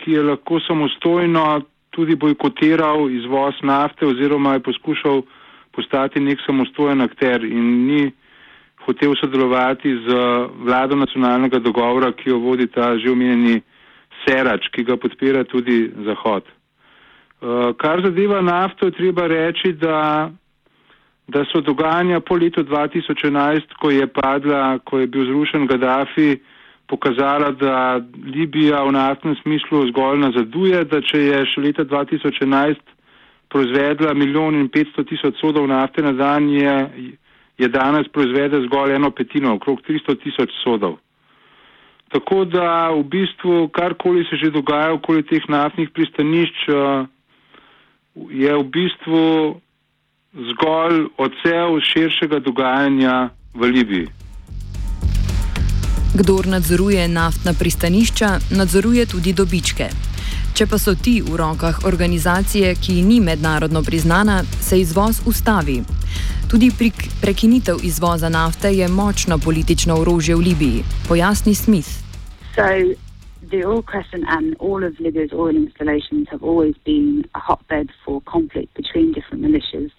ki 0.01 0.12
je 0.12 0.24
lahko 0.24 0.60
samostojno 0.67 1.62
tudi 1.95 2.15
bojkotiral 2.15 3.10
izvoz 3.12 3.55
nafte 3.63 4.05
oziroma 4.05 4.53
je 4.53 4.60
poskušal 4.67 5.22
postati 5.72 6.19
nek 6.19 6.39
samostojen 6.45 7.01
akter 7.01 7.43
in 7.43 7.86
ni 7.88 8.12
hotel 8.86 9.15
sodelovati 9.20 9.89
z 10.06 10.08
vlado 10.65 10.96
nacionalnega 10.96 11.60
dogovora, 11.60 12.12
ki 12.12 12.30
jo 12.30 12.39
vodi 12.39 12.68
ta 12.68 12.98
že 12.98 13.12
omenjeni 13.12 13.62
Serač, 14.25 14.70
ki 14.74 14.84
ga 14.84 14.98
podpira 14.98 15.44
tudi 15.44 15.92
Zahod. 16.06 16.46
Uh, 17.42 17.75
kar 17.77 18.01
zadeva 18.01 18.42
nafto, 18.42 18.89
treba 18.92 19.27
reči, 19.27 19.74
da, 19.74 20.32
da 21.27 21.44
so 21.51 21.62
dogajanja 21.62 22.20
po 22.25 22.38
letu 22.39 22.63
2011, 22.63 23.75
ko 23.82 23.92
je 23.92 24.08
padla, 24.08 24.80
ko 24.86 25.00
je 25.00 25.08
bil 25.08 25.27
zrušen 25.30 25.68
Gaddafi, 25.68 26.39
pokazala, 26.88 27.51
da 27.51 28.01
Libija 28.25 28.84
v 28.86 28.96
naftnem 28.96 29.36
smislu 29.42 29.88
zgolj 29.92 30.20
nazaduje, 30.22 30.84
da 30.86 31.01
če 31.01 31.22
je 31.22 31.44
še 31.54 31.62
leta 31.62 31.86
2011 31.86 32.82
proizvedla 33.50 34.13
milijon 34.13 34.58
in 34.58 34.70
petsto 34.70 35.04
tisoč 35.04 35.38
sodov 35.42 35.68
nafte 35.70 36.01
na 36.01 36.13
dan, 36.18 36.50
je, 36.50 36.74
je 37.57 37.67
danes 37.67 38.07
proizvede 38.13 38.62
zgolj 38.67 38.95
eno 38.95 39.12
petino, 39.12 39.55
okrog 39.55 39.81
300 39.88 40.15
tisoč 40.24 40.51
sodov. 40.63 40.97
Tako 42.13 42.45
da 42.45 42.91
v 42.91 43.03
bistvu 43.03 43.69
karkoli 43.74 44.25
se 44.29 44.38
že 44.38 44.51
dogaja 44.51 44.93
okoli 44.93 45.24
teh 45.24 45.43
naftnih 45.50 45.89
pristanišč, 45.89 46.67
uh, 46.69 47.07
je 48.29 48.51
v 48.57 48.63
bistvu 48.63 49.24
zgolj 50.35 51.07
odsev 51.17 51.79
širšega 51.81 52.39
dogajanja 52.39 53.29
v 53.53 53.62
Libiji. 53.71 54.07
Kdor 56.15 56.47
nadzoruje 56.47 57.07
naftna 57.07 57.51
pristanišča, 57.59 58.55
nadzoruje 58.55 59.03
tudi 59.05 59.33
dobičke. 59.33 59.89
Če 60.55 60.67
pa 60.71 60.79
so 60.79 60.95
ti 60.95 61.19
v 61.19 61.35
rokah 61.35 61.83
organizacije, 61.83 62.71
ki 62.79 63.01
ni 63.03 63.19
mednarodno 63.19 63.83
priznana, 63.83 64.43
se 64.43 64.79
izvoz 64.79 65.19
ustavi. 65.27 65.81
Tudi 66.50 66.72
prekinitev 67.22 67.75
izvoza 67.84 68.29
nafte 68.29 68.72
je 68.72 68.88
močno 68.88 69.38
politično 69.38 69.95
orožje 69.95 70.36
v 70.36 70.39
Libiji, 70.39 70.84
pojasni 71.07 71.55
Smith. 71.55 71.89
So, 72.55 72.63
the 73.50 73.65
oil 73.65 73.81
crescent 73.81 74.25
and 74.27 74.55
all 74.60 74.84
of 74.84 75.00
Libya's 75.00 75.34
oil 75.34 75.55
installations 75.55 76.27
have 76.29 76.43
always 76.43 76.75
been 76.86 77.25
a 77.36 77.39
hotbed 77.39 77.89
for 78.05 78.22
conflict 78.22 78.74
between 78.74 79.12
different 79.12 79.43
militias. 79.43 79.91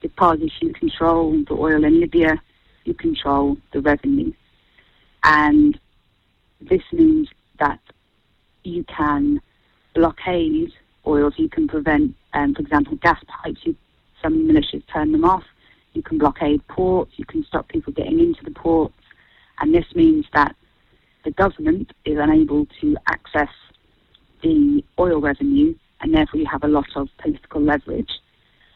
Because 0.00 0.38
if 0.40 0.52
you 0.60 0.72
control 0.72 1.32
the 1.48 1.54
oil 1.54 1.84
in 1.84 2.00
Libya, 2.00 2.40
you 2.84 2.94
control 2.94 3.56
the 3.72 3.80
revenue. 3.80 4.32
And 5.24 5.78
this 6.60 6.82
means 6.92 7.28
that 7.58 7.80
you 8.64 8.84
can 8.84 9.40
blockade 9.94 10.72
oils, 11.06 11.34
you 11.36 11.48
can 11.48 11.68
prevent, 11.68 12.14
um, 12.34 12.54
for 12.54 12.62
example, 12.62 12.96
gas 12.96 13.20
pipes. 13.26 13.60
You, 13.64 13.74
some 14.22 14.48
militias 14.48 14.82
turn 14.92 15.12
them 15.12 15.24
off. 15.24 15.44
You 15.94 16.02
can 16.02 16.18
blockade 16.18 16.66
ports. 16.68 17.12
You 17.16 17.24
can 17.24 17.44
stop 17.44 17.68
people 17.68 17.92
getting 17.92 18.20
into 18.20 18.44
the 18.44 18.50
ports. 18.50 18.94
And 19.60 19.74
this 19.74 19.86
means 19.94 20.26
that 20.34 20.54
the 21.24 21.30
government 21.30 21.92
is 22.04 22.18
unable 22.18 22.66
to 22.80 22.96
access 23.08 23.48
the 24.42 24.84
oil 24.98 25.20
revenue, 25.20 25.74
and 26.00 26.12
therefore 26.12 26.40
you 26.40 26.46
have 26.46 26.64
a 26.64 26.68
lot 26.68 26.88
of 26.96 27.08
political 27.18 27.62
leverage. 27.62 28.10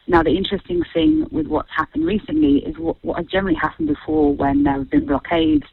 Now, 0.06 0.22
the 0.22 0.30
interesting 0.30 0.82
thing 0.94 1.26
with 1.30 1.48
what's 1.48 1.68
happened 1.76 2.06
recently 2.06 2.58
is 2.64 2.78
what, 2.78 2.96
what 3.02 3.18
has 3.18 3.26
generally 3.26 3.58
happened 3.60 3.88
before 3.88 4.34
when 4.34 4.62
there 4.62 4.74
have 4.74 4.90
been 4.90 5.04
blockades, 5.04 5.66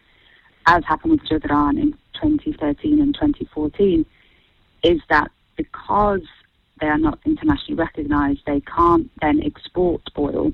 as 0.66 0.84
happened 0.84 1.12
with 1.12 1.22
Jadran 1.22 1.80
in 1.80 1.92
2013 2.22 3.02
and 3.02 3.14
2014, 3.14 4.06
is 4.84 5.00
that 5.10 5.32
because 5.56 6.24
they 6.82 6.88
are 6.88 6.98
not 6.98 7.20
internationally 7.26 7.76
recognised, 7.76 8.42
they 8.46 8.60
can't 8.62 9.10
then 9.22 9.42
export 9.42 10.02
oil 10.18 10.52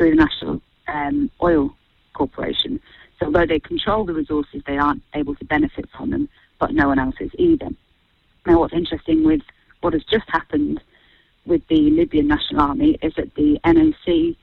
through 0.00 0.16
the 0.16 0.16
National 0.16 0.62
um, 0.88 1.30
Oil 1.42 1.76
Corporation. 2.14 2.80
So 3.18 3.26
although 3.26 3.44
they 3.44 3.60
control 3.60 4.06
the 4.06 4.14
resources, 4.14 4.62
they 4.66 4.78
aren't 4.78 5.02
able 5.14 5.34
to 5.34 5.44
benefit 5.44 5.90
from 5.94 6.08
them, 6.08 6.26
but 6.58 6.72
no 6.72 6.88
one 6.88 6.98
else 6.98 7.16
is 7.20 7.30
either. 7.34 7.68
Now, 8.46 8.60
what's 8.60 8.72
interesting 8.72 9.24
with 9.24 9.42
what 9.82 9.92
has 9.92 10.02
just 10.04 10.24
happened 10.28 10.80
with 11.44 11.60
the 11.68 11.90
Libyan 11.90 12.28
National 12.28 12.62
Army 12.62 12.98
is 13.02 13.12
that 13.16 13.34
the 13.34 13.60
NOC, 13.62 14.36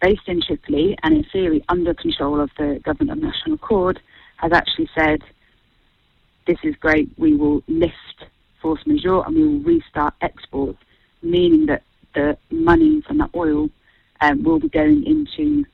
based 0.00 0.26
in 0.26 0.40
Tripoli 0.40 0.96
and 1.02 1.14
in 1.14 1.24
theory 1.24 1.62
under 1.68 1.92
control 1.92 2.40
of 2.40 2.50
the 2.56 2.80
Government 2.82 3.18
of 3.18 3.22
National 3.22 3.56
Accord, 3.56 4.00
has 4.38 4.50
actually 4.52 4.88
said, 4.94 5.20
this 6.46 6.58
is 6.62 6.74
great, 6.76 7.10
we 7.18 7.34
will 7.34 7.62
lift 7.68 8.24
force 8.62 8.80
majeure 8.86 9.26
and 9.26 9.36
we 9.36 9.46
will 9.46 9.60
restart 9.60 10.14
exports, 10.22 10.78
meaning 11.20 11.66
that 11.66 11.82
the 12.14 12.38
money 12.50 13.02
from 13.02 13.18
that 13.18 13.28
oil 13.34 13.68
um, 14.20 14.42
will 14.42 14.60
be 14.60 14.68
going 14.68 15.04
into 15.04 15.64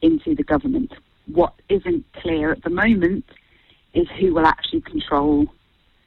into 0.00 0.34
the 0.34 0.42
government. 0.42 0.92
What 1.26 1.54
isn't 1.68 2.04
clear 2.14 2.50
at 2.52 2.62
the 2.64 2.70
moment 2.70 3.24
is 3.94 4.08
who 4.18 4.34
will 4.34 4.46
actually 4.46 4.80
control 4.80 5.46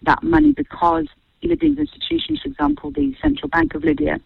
that 0.01 0.21
money 0.21 0.51
because 0.51 1.07
Libyan 1.41 1.77
institutions, 1.77 2.41
for 2.41 2.49
example, 2.49 2.91
the 2.91 3.15
Central 3.21 3.47
Bank 3.49 3.73
of 3.75 3.83
Libya, 3.83 4.19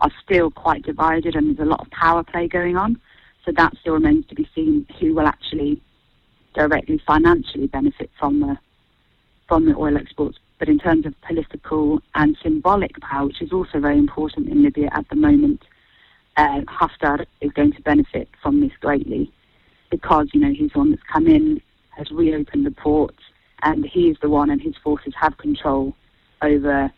are 0.00 0.10
still 0.22 0.50
quite 0.50 0.82
divided 0.82 1.34
and 1.34 1.56
there's 1.56 1.66
a 1.66 1.70
lot 1.70 1.80
of 1.80 1.90
power 1.90 2.22
play 2.22 2.46
going 2.46 2.76
on. 2.76 3.00
So 3.44 3.52
that 3.56 3.74
still 3.80 3.94
remains 3.94 4.26
to 4.26 4.34
be 4.34 4.48
seen 4.54 4.86
who 5.00 5.14
will 5.14 5.26
actually 5.26 5.80
directly 6.54 7.00
financially 7.06 7.66
benefit 7.66 8.10
from 8.18 8.40
the 8.40 8.58
from 9.48 9.66
the 9.66 9.76
oil 9.76 9.96
exports. 9.96 10.38
But 10.58 10.68
in 10.68 10.78
terms 10.78 11.06
of 11.06 11.14
political 11.20 12.00
and 12.16 12.36
symbolic 12.42 12.98
power, 13.00 13.26
which 13.26 13.40
is 13.40 13.52
also 13.52 13.78
very 13.78 13.98
important 13.98 14.48
in 14.48 14.64
Libya 14.64 14.88
at 14.92 15.08
the 15.08 15.14
moment, 15.14 15.62
uh, 16.36 16.60
Haftar 16.62 17.26
is 17.40 17.52
going 17.52 17.72
to 17.72 17.82
benefit 17.82 18.28
from 18.42 18.60
this 18.60 18.72
greatly 18.80 19.32
because, 19.90 20.28
you 20.32 20.40
know, 20.40 20.52
he's 20.52 20.72
the 20.72 20.78
one 20.78 20.90
that's 20.90 21.02
come 21.02 21.26
in, 21.26 21.60
has 21.90 22.10
reopened 22.10 22.66
the 22.66 22.70
ports, 22.70 23.22
and 23.62 23.86
he 23.86 24.08
is 24.08 24.16
the 24.20 24.28
one 24.28 24.50
and 24.50 24.60
his 24.60 24.76
forces 24.76 25.14
have 25.18 25.38
control 25.38 25.96
over 26.42 26.90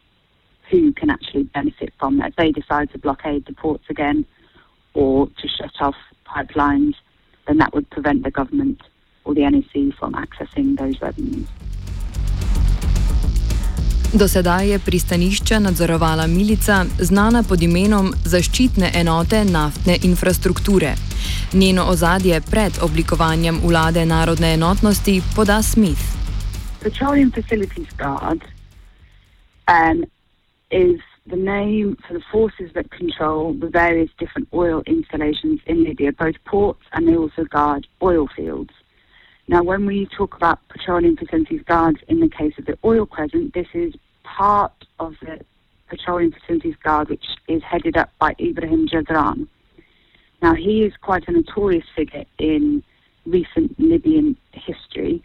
who 0.71 0.93
can 0.93 1.09
actually 1.09 1.45
benefit 1.45 1.93
from 1.99 2.19
that. 2.19 2.31
If 2.31 2.37
they 2.37 2.53
decide 2.53 2.91
to 2.93 2.99
blockade 2.99 3.47
the 3.47 3.55
ports 3.55 3.85
again 3.89 4.27
or 4.95 5.29
to 5.29 5.49
shut 5.49 5.73
off 5.81 5.97
pipelines, 6.27 6.95
then 7.47 7.59
that 7.59 7.73
would 7.75 7.89
prevent 7.91 8.25
the 8.25 8.31
government 8.31 8.83
or 9.25 9.35
the 9.35 9.49
NEC 9.49 9.95
from 9.99 10.15
accessing 10.15 10.79
those 10.79 11.01
revenues. 11.01 11.49
Do 14.13 14.29
sedaj 14.29 14.69
je 14.69 14.79
pristanišča 14.79 15.59
nadzorovala 15.59 16.27
milica, 16.27 16.85
znana 16.99 17.43
pod 17.49 17.63
imenom 17.63 18.15
Zaščitne 18.25 18.91
enote 18.95 19.45
naftne 19.45 19.99
infrastrukture. 20.03 20.95
Njeno 21.53 21.85
ozadje 21.85 22.41
pred 22.41 22.73
oblikovanjem 22.83 23.61
vlade 23.65 24.07
narodne 24.07 24.55
enotnosti 24.55 25.23
poda 25.37 25.63
Smith. 25.63 26.01
Petroleum 26.81 27.33
Facilities 27.33 27.89
Guard 27.99 28.41
um, 29.69 30.05
is 30.71 31.01
the 31.27 31.37
name 31.37 31.97
for 32.07 32.15
the 32.19 32.25
forces 32.33 32.73
that 32.73 32.87
control 32.91 33.53
the 33.61 33.71
various 33.83 34.11
different 34.19 34.49
oil 34.55 34.83
installations 34.87 35.61
in 35.67 35.85
Libya, 35.85 36.13
both 36.13 36.39
ports 36.51 36.85
and 36.93 37.07
they 37.07 37.17
also 37.17 37.45
guard 37.45 37.87
oil 38.01 38.27
fields. 38.37 38.73
Now, 39.49 39.63
when 39.63 39.87
we 39.87 40.07
talk 40.07 40.37
about 40.37 40.59
petroleum 40.69 41.17
facilities 41.17 41.63
guards 41.63 42.01
in 42.07 42.21
the 42.21 42.29
case 42.29 42.53
of 42.59 42.67
the 42.67 42.79
oil 42.85 43.07
crescent, 43.07 43.55
this 43.55 43.67
is 43.73 43.95
part 44.23 44.75
of 45.01 45.15
the 45.23 45.41
petroleum 45.89 46.33
facilities 46.33 46.77
guard, 46.85 47.09
which 47.09 47.25
is 47.49 47.63
headed 47.63 47.97
up 47.97 48.11
by 48.19 48.35
Ibrahim 48.39 48.87
Jadran. 48.87 49.49
Now, 50.43 50.55
he 50.55 50.85
is 50.85 50.93
quite 51.01 51.27
a 51.29 51.33
notorious 51.33 51.87
figure 51.97 52.27
in 52.39 52.83
recent 53.25 53.81
Libyan 53.81 54.37
history, 54.53 55.23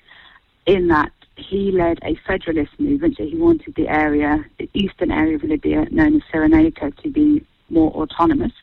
in 0.65 0.87
that 0.87 1.11
he 1.35 1.71
led 1.71 1.99
a 2.03 2.15
federalist 2.25 2.79
movement, 2.79 3.17
so 3.17 3.25
he 3.25 3.35
wanted 3.35 3.75
the 3.75 3.89
area, 3.89 4.45
the 4.57 4.69
eastern 4.73 5.11
area 5.11 5.35
of 5.35 5.43
Libya, 5.43 5.85
known 5.91 6.15
as 6.15 6.21
Cyrenaica, 6.33 6.95
to 7.03 7.09
be 7.09 7.45
more 7.69 7.91
autonomous. 7.91 8.53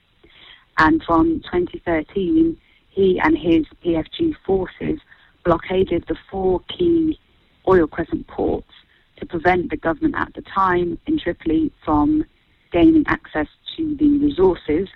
And 0.79 1.03
from 1.03 1.41
2013, 1.41 2.57
he 2.89 3.21
and 3.21 3.37
his 3.37 3.67
PFG 3.85 4.37
forces 4.47 5.01
blockaded 5.45 6.05
the 6.09 6.17
four 6.31 6.61
key 6.69 7.19
oil 7.69 7.87
crescent 7.87 8.27
ports 8.27 8.73
to 9.19 9.27
prevent 9.27 9.71
the 9.71 9.77
government 9.77 10.15
at 10.17 10.33
the 10.35 10.43
time 10.43 10.99
in 11.07 11.19
Tripoli 11.19 11.71
from 11.85 12.25
gaining 12.73 13.05
access 13.07 13.49
to 13.77 13.97
the 13.97 14.19
resources 14.19 14.89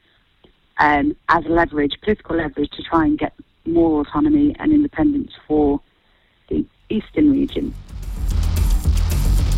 um, 0.78 1.16
as 1.28 1.44
leverage, 1.46 1.94
political 2.02 2.36
leverage, 2.36 2.70
to 2.70 2.82
try 2.82 3.04
and 3.04 3.18
get 3.18 3.32
more 3.66 4.00
autonomy 4.00 4.54
and 4.58 4.72
independence 4.72 5.32
for 5.46 5.80
the 6.48 6.64
eastern 6.88 7.30
region. 7.32 7.74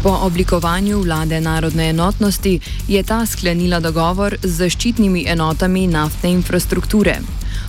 Po 0.03 0.13
oblikovanju 0.23 1.01
vlade 1.03 1.41
narodne 1.41 1.91
enotnosti 1.91 2.61
je 2.89 3.03
ta 3.03 3.27
sklenila 3.27 3.81
dogovor 3.81 4.37
z 4.43 4.51
zaščitnimi 4.63 5.25
enotami 5.27 5.87
naftne 5.87 6.31
infrastrukture. 6.31 7.17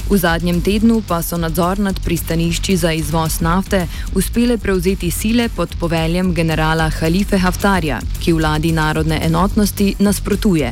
V 0.08 0.16
zadnjem 0.16 0.64
tednu 0.64 1.04
pa 1.04 1.20
so 1.20 1.36
nadzor 1.36 1.80
nad 1.84 2.00
pristanišči 2.00 2.78
za 2.80 2.92
izvoz 2.96 3.42
nafte 3.42 3.88
uspele 4.16 4.58
prevzeti 4.58 5.12
sile 5.12 5.50
pod 5.56 5.76
poveljem 5.80 6.34
generala 6.34 6.88
Halife 6.90 7.38
Haftarja, 7.38 8.00
ki 8.24 8.34
vladi 8.34 8.72
narodne 8.72 9.20
enotnosti 9.24 9.96
nasprotuje. 10.00 10.72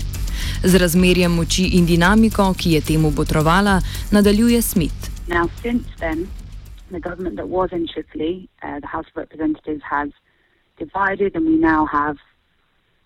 Z 0.64 0.80
razmerjem 0.80 1.36
moči 1.36 1.66
in 1.76 1.86
dinamiko, 1.86 2.54
ki 2.54 2.72
je 2.72 2.82
temu 2.82 3.12
botrovala, 3.12 3.82
nadaljuje 4.12 4.62
Smith. 4.62 5.12
Now, 5.28 5.50
since 5.62 5.84
then, 6.00 6.28
the 6.92 7.00
government 7.00 7.36
that 7.36 7.48
was 7.48 7.70
in 7.76 7.88
Tripoli, 7.92 8.48
uh, 8.64 8.80
the 8.80 8.88
House 8.88 9.08
of 9.12 9.18
Representatives, 9.20 9.84
has 9.84 10.10
divided, 10.80 11.36
and 11.36 11.46
we 11.46 11.58
now 11.60 11.86
have 11.92 12.16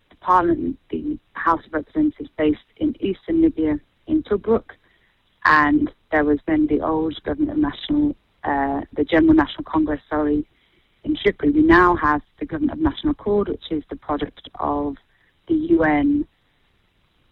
the 0.09 0.17
Parliament, 0.21 0.77
the 0.91 1.17
House 1.33 1.65
of 1.65 1.73
Representatives, 1.73 2.29
based 2.37 2.69
in 2.77 2.93
eastern 2.99 3.41
Libya 3.41 3.79
in 4.05 4.21
Tobruk, 4.21 4.77
and 5.45 5.91
there 6.11 6.23
was 6.23 6.39
then 6.47 6.67
the 6.67 6.81
old 6.81 7.21
government 7.23 7.51
of 7.51 7.57
national, 7.57 8.15
uh, 8.43 8.81
the 8.93 9.03
General 9.03 9.33
National 9.33 9.63
Congress, 9.63 10.01
sorry, 10.09 10.45
in 11.03 11.15
Tripoli. 11.15 11.51
We 11.51 11.61
now 11.61 11.95
have 11.95 12.21
the 12.39 12.45
government 12.45 12.77
of 12.77 12.83
national 12.83 13.11
accord, 13.11 13.49
which 13.49 13.71
is 13.71 13.83
the 13.89 13.95
product 13.95 14.49
of 14.59 14.97
the 15.47 15.55
UN 15.55 16.27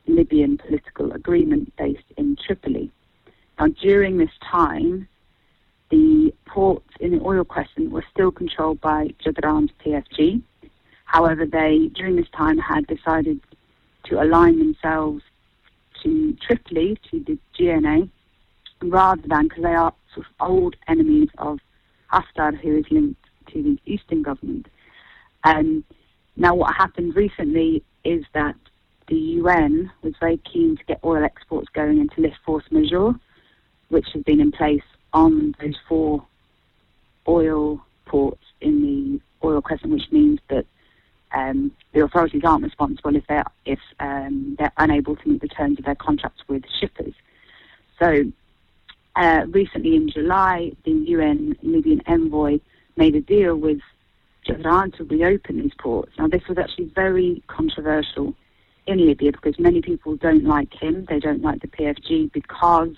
Libyan 0.08 0.58
political 0.58 1.12
agreement 1.12 1.76
based 1.78 2.06
in 2.18 2.38
Tripoli. 2.46 2.92
Now, 3.60 3.68
during 3.68 4.18
this 4.18 4.32
time, 4.50 5.08
the 5.90 6.34
ports 6.46 6.90
in 7.00 7.12
the 7.12 7.24
oil 7.24 7.44
crescent 7.44 7.92
were 7.92 8.06
still 8.12 8.32
controlled 8.32 8.82
by 8.82 9.08
Jadran's 9.24 9.72
PFG. 9.84 10.42
However, 11.06 11.46
they, 11.46 11.90
during 11.96 12.16
this 12.16 12.30
time, 12.36 12.58
had 12.58 12.86
decided 12.88 13.40
to 14.06 14.22
align 14.22 14.60
themselves 14.60 15.24
to 16.04 16.36
Tripoli, 16.46 16.98
to 17.12 17.24
the 17.24 17.38
GNA, 17.58 18.10
rather 18.84 19.22
than, 19.26 19.48
because 19.48 19.64
they 19.64 19.74
are 19.74 19.94
sort 20.14 20.26
of 20.26 20.34
old 20.40 20.76
enemies 20.88 21.30
of 21.38 21.60
Haftar, 22.12 22.58
who 22.60 22.78
is 22.78 22.86
linked 22.92 23.22
to 23.54 23.64
the 23.64 23.80
Eastern 23.86 24.24
government. 24.24 24.68
Um, 25.44 25.84
now, 26.36 26.56
what 26.56 26.76
happened 26.76 27.16
recently 27.16 27.84
is 28.04 28.24
that 28.34 28.56
the 29.08 29.16
UN 29.16 29.92
was 30.02 30.14
very 30.20 30.38
keen 30.38 30.78
to 30.78 30.84
get 30.84 31.00
oil 31.04 31.24
exports 31.24 31.68
going 31.74 32.00
into 32.00 32.16
to 32.16 32.22
lift 32.22 32.38
force 32.46 32.66
majeure, 32.72 33.14
which 33.90 34.08
has 34.14 34.24
been 34.24 34.42
in 34.42 34.52
place 34.52 34.84
on 35.14 35.56
those 35.62 35.76
four 35.88 36.26
oil 37.28 37.82
ports 38.06 38.44
in 38.62 38.82
the 38.82 39.48
oil 39.48 39.62
crescent, 39.62 39.92
which 39.92 40.12
means 40.12 40.40
that 40.50 40.66
um, 41.34 41.72
the 41.94 42.04
authorities 42.04 42.42
aren't 42.44 42.64
responsible 42.64 43.16
if 43.16 43.26
they're 43.28 43.44
if 43.66 43.80
um, 44.00 44.56
they're 44.58 44.72
unable 44.78 45.16
to 45.16 45.30
meet 45.30 45.42
the 45.42 45.48
terms 45.48 45.80
of 45.80 45.86
their 45.86 45.96
contracts 45.96 46.42
with 46.48 46.64
shippers. 46.80 47.14
So 48.00 48.32
uh, 49.16 49.46
recently 49.50 49.96
in 49.96 50.10
July, 50.10 50.72
the 50.86 50.92
UN 50.92 51.58
Libyan 51.64 52.02
envoy 52.08 52.60
made 52.96 53.16
a 53.16 53.22
deal 53.22 53.56
with 53.56 53.80
Japan 54.46 54.92
to 54.92 55.04
reopen 55.04 55.62
these 55.62 55.74
ports. 55.80 56.12
Now 56.18 56.28
this 56.28 56.44
was 56.48 56.58
actually 56.58 56.92
very 56.96 57.44
controversial 57.48 58.34
in 58.86 59.06
Libya 59.06 59.32
because 59.34 59.60
many 59.60 59.82
people 59.82 60.16
don't 60.16 60.46
like 60.46 60.74
him. 60.74 61.06
They 61.10 61.20
don't 61.20 61.42
like 61.42 61.62
the 61.62 61.68
PFG 61.68 62.32
because 62.32 62.96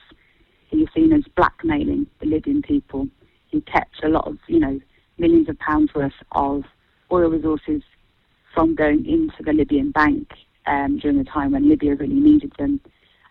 he's 0.67 0.87
seen 0.93 1.11
as 1.13 1.23
blackmailing 1.35 2.05
the 2.19 2.27
Libyan 2.27 2.61
people. 2.61 3.07
He 3.47 3.61
kept 3.61 4.03
a 4.03 4.09
lot 4.09 4.27
of, 4.27 4.37
you 4.47 4.59
know, 4.59 4.79
millions 5.17 5.49
of 5.49 5.57
pounds 5.59 5.93
worth 5.95 6.13
of 6.33 6.63
oil 7.11 7.29
resources 7.29 7.81
from 8.59 8.75
going 8.75 9.05
into 9.05 9.41
the 9.41 9.53
Libyan 9.53 9.89
bank 9.91 10.33
um, 10.67 10.99
during 10.99 11.17
the 11.17 11.23
time 11.23 11.53
when 11.53 11.69
Libya 11.69 11.95
really 11.95 12.13
needed 12.13 12.51
them, 12.59 12.81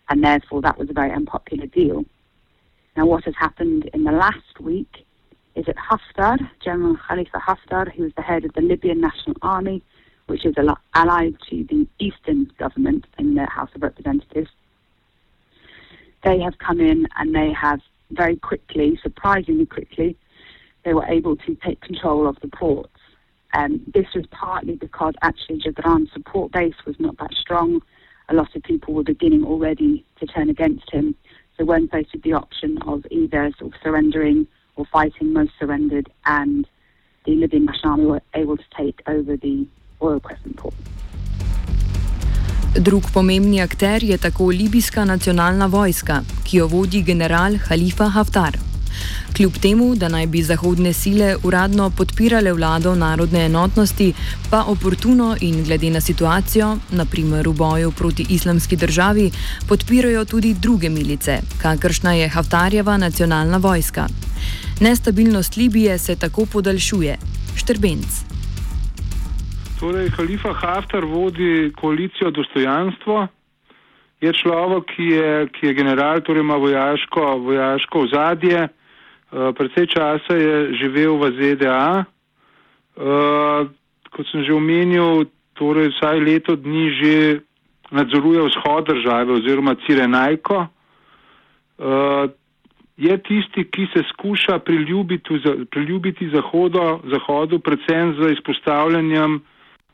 and 0.09 0.23
therefore 0.23 0.59
that 0.59 0.75
was 0.79 0.89
a 0.89 0.93
very 0.93 1.11
unpopular 1.11 1.67
deal. 1.67 2.03
Now, 2.97 3.05
what 3.05 3.25
has 3.25 3.35
happened 3.37 3.91
in 3.93 4.05
the 4.05 4.11
last 4.11 4.59
week 4.59 5.05
is 5.53 5.67
that 5.67 5.75
Haftar, 5.75 6.39
General 6.65 6.97
Khalifa 7.07 7.37
Haftar, 7.37 7.93
who 7.93 8.05
is 8.05 8.13
the 8.15 8.23
head 8.23 8.43
of 8.43 8.53
the 8.53 8.61
Libyan 8.61 9.01
National 9.01 9.35
Army, 9.43 9.83
which 10.25 10.47
is 10.47 10.55
allied 10.95 11.37
to 11.51 11.63
the 11.69 11.87
Eastern 11.99 12.51
government 12.57 13.05
in 13.19 13.35
the 13.35 13.45
House 13.45 13.69
of 13.75 13.83
Representatives, 13.83 14.49
they 16.23 16.39
have 16.39 16.57
come 16.57 16.79
in 16.79 17.05
and 17.19 17.35
they 17.35 17.53
have 17.53 17.81
very 18.09 18.35
quickly, 18.35 18.99
surprisingly 19.03 19.67
quickly, 19.67 20.17
they 20.85 20.95
were 20.95 21.05
able 21.05 21.35
to 21.35 21.55
take 21.63 21.81
control 21.81 22.27
of 22.27 22.39
the 22.41 22.47
ports. 22.47 22.98
Um, 23.53 23.81
this 23.93 24.05
was 24.15 24.25
partly 24.27 24.75
because 24.75 25.13
actually 25.21 25.59
Jadran's 25.59 26.11
support 26.13 26.51
base 26.51 26.75
was 26.85 26.99
not 26.99 27.17
that 27.17 27.33
strong. 27.33 27.81
A 28.29 28.33
lot 28.33 28.55
of 28.55 28.61
people 28.63 28.93
were 28.93 29.03
beginning 29.03 29.43
already 29.43 30.05
to 30.19 30.27
turn 30.27 30.49
against 30.49 30.91
him. 30.91 31.15
So 31.57 31.65
when 31.65 31.87
faced 31.87 32.13
with 32.13 32.23
the 32.23 32.33
option 32.33 32.77
of 32.85 33.05
either 33.09 33.51
sort 33.57 33.73
of 33.73 33.81
surrendering 33.83 34.47
or 34.75 34.85
fighting, 34.85 35.33
most 35.33 35.51
surrendered, 35.59 36.09
and 36.25 36.67
the 37.25 37.35
Libyan 37.35 37.65
National 37.65 37.91
Army 37.91 38.05
were 38.05 38.21
able 38.33 38.57
to 38.57 38.63
take 38.77 39.01
over 39.07 39.35
the 39.35 39.67
Oil 40.01 40.19
Crescent 40.19 40.55
port. 40.55 40.75
Drug 42.81 43.03
pomembni 43.13 43.61
akter 43.61 44.03
je 44.03 44.17
tako 44.17 44.45
libijska 44.45 45.05
nacionalna 45.05 45.65
vojska, 45.65 46.21
ki 46.43 46.57
jo 46.57 46.67
vodi 46.67 47.03
general 47.03 47.57
Khalifa 47.67 48.03
Haftar. 48.03 48.68
Kljub 49.37 49.53
temu, 49.61 49.95
da 49.95 50.09
naj 50.09 50.27
bi 50.27 50.41
zahodne 50.43 50.93
sile 50.93 51.35
uradno 51.43 51.89
podpirale 51.89 52.53
vlado 52.53 52.95
narodne 52.95 53.45
enotnosti, 53.45 54.13
pa 54.51 54.63
oportuno 54.67 55.35
in 55.41 55.63
glede 55.63 55.89
na 55.89 56.01
situacijo, 56.01 56.77
naprimer 56.91 57.47
v 57.47 57.53
boju 57.53 57.91
proti 57.91 58.25
islamski 58.29 58.75
državi, 58.75 59.31
podpirajo 59.67 60.25
tudi 60.25 60.53
druge 60.53 60.89
milice, 60.89 61.39
kakršna 61.61 62.13
je 62.13 62.29
Haftarjeva 62.29 62.97
nacionalna 62.97 63.57
vojska. 63.57 64.07
Nestabilnost 64.81 65.57
Libije 65.57 65.97
se 65.97 66.15
tako 66.15 66.45
podaljšuje. 66.45 67.17
Štrbenc. 67.55 68.39
Torej, 69.79 70.09
Khalifa 70.09 70.53
Haftar 70.53 71.05
vodi 71.05 71.71
koalicijo 71.75 72.31
dostojanstvo. 72.31 73.27
Je 74.21 74.33
človek, 74.33 74.83
ki 74.95 75.03
je, 75.03 75.47
ki 75.47 75.67
je 75.67 75.73
general, 75.73 76.19
torej 76.21 76.43
ima 76.43 76.55
vojaško, 76.55 77.21
vojaško 77.37 77.99
ozadje. 77.99 78.67
Uh, 79.29 79.53
predvsej 79.53 79.87
časa 79.87 80.33
je 80.33 80.73
živel 80.81 81.17
v 81.17 81.23
ZDA. 81.37 82.05
Uh, 82.97 83.69
kot 84.09 84.25
sem 84.33 84.43
že 84.43 84.53
omenil, 84.53 85.29
torej 85.53 85.93
vsaj 85.93 86.17
leto 86.19 86.57
dni 86.57 86.85
že 86.97 87.13
nadzoruje 87.93 88.41
vzhod 88.49 88.89
države 88.89 89.33
oziroma 89.37 89.77
Cirenajko. 89.85 90.65
Uh, 91.79 92.27
je 92.99 93.15
tisti, 93.23 93.63
ki 93.63 93.87
se 93.95 94.03
skuša 94.11 94.59
priljubiti, 94.59 95.39
priljubiti 95.71 96.27
zahodo, 96.33 96.99
zahodu, 97.07 97.59
predvsem 97.59 98.17
z 98.19 98.33
izpostavljanjem 98.35 99.39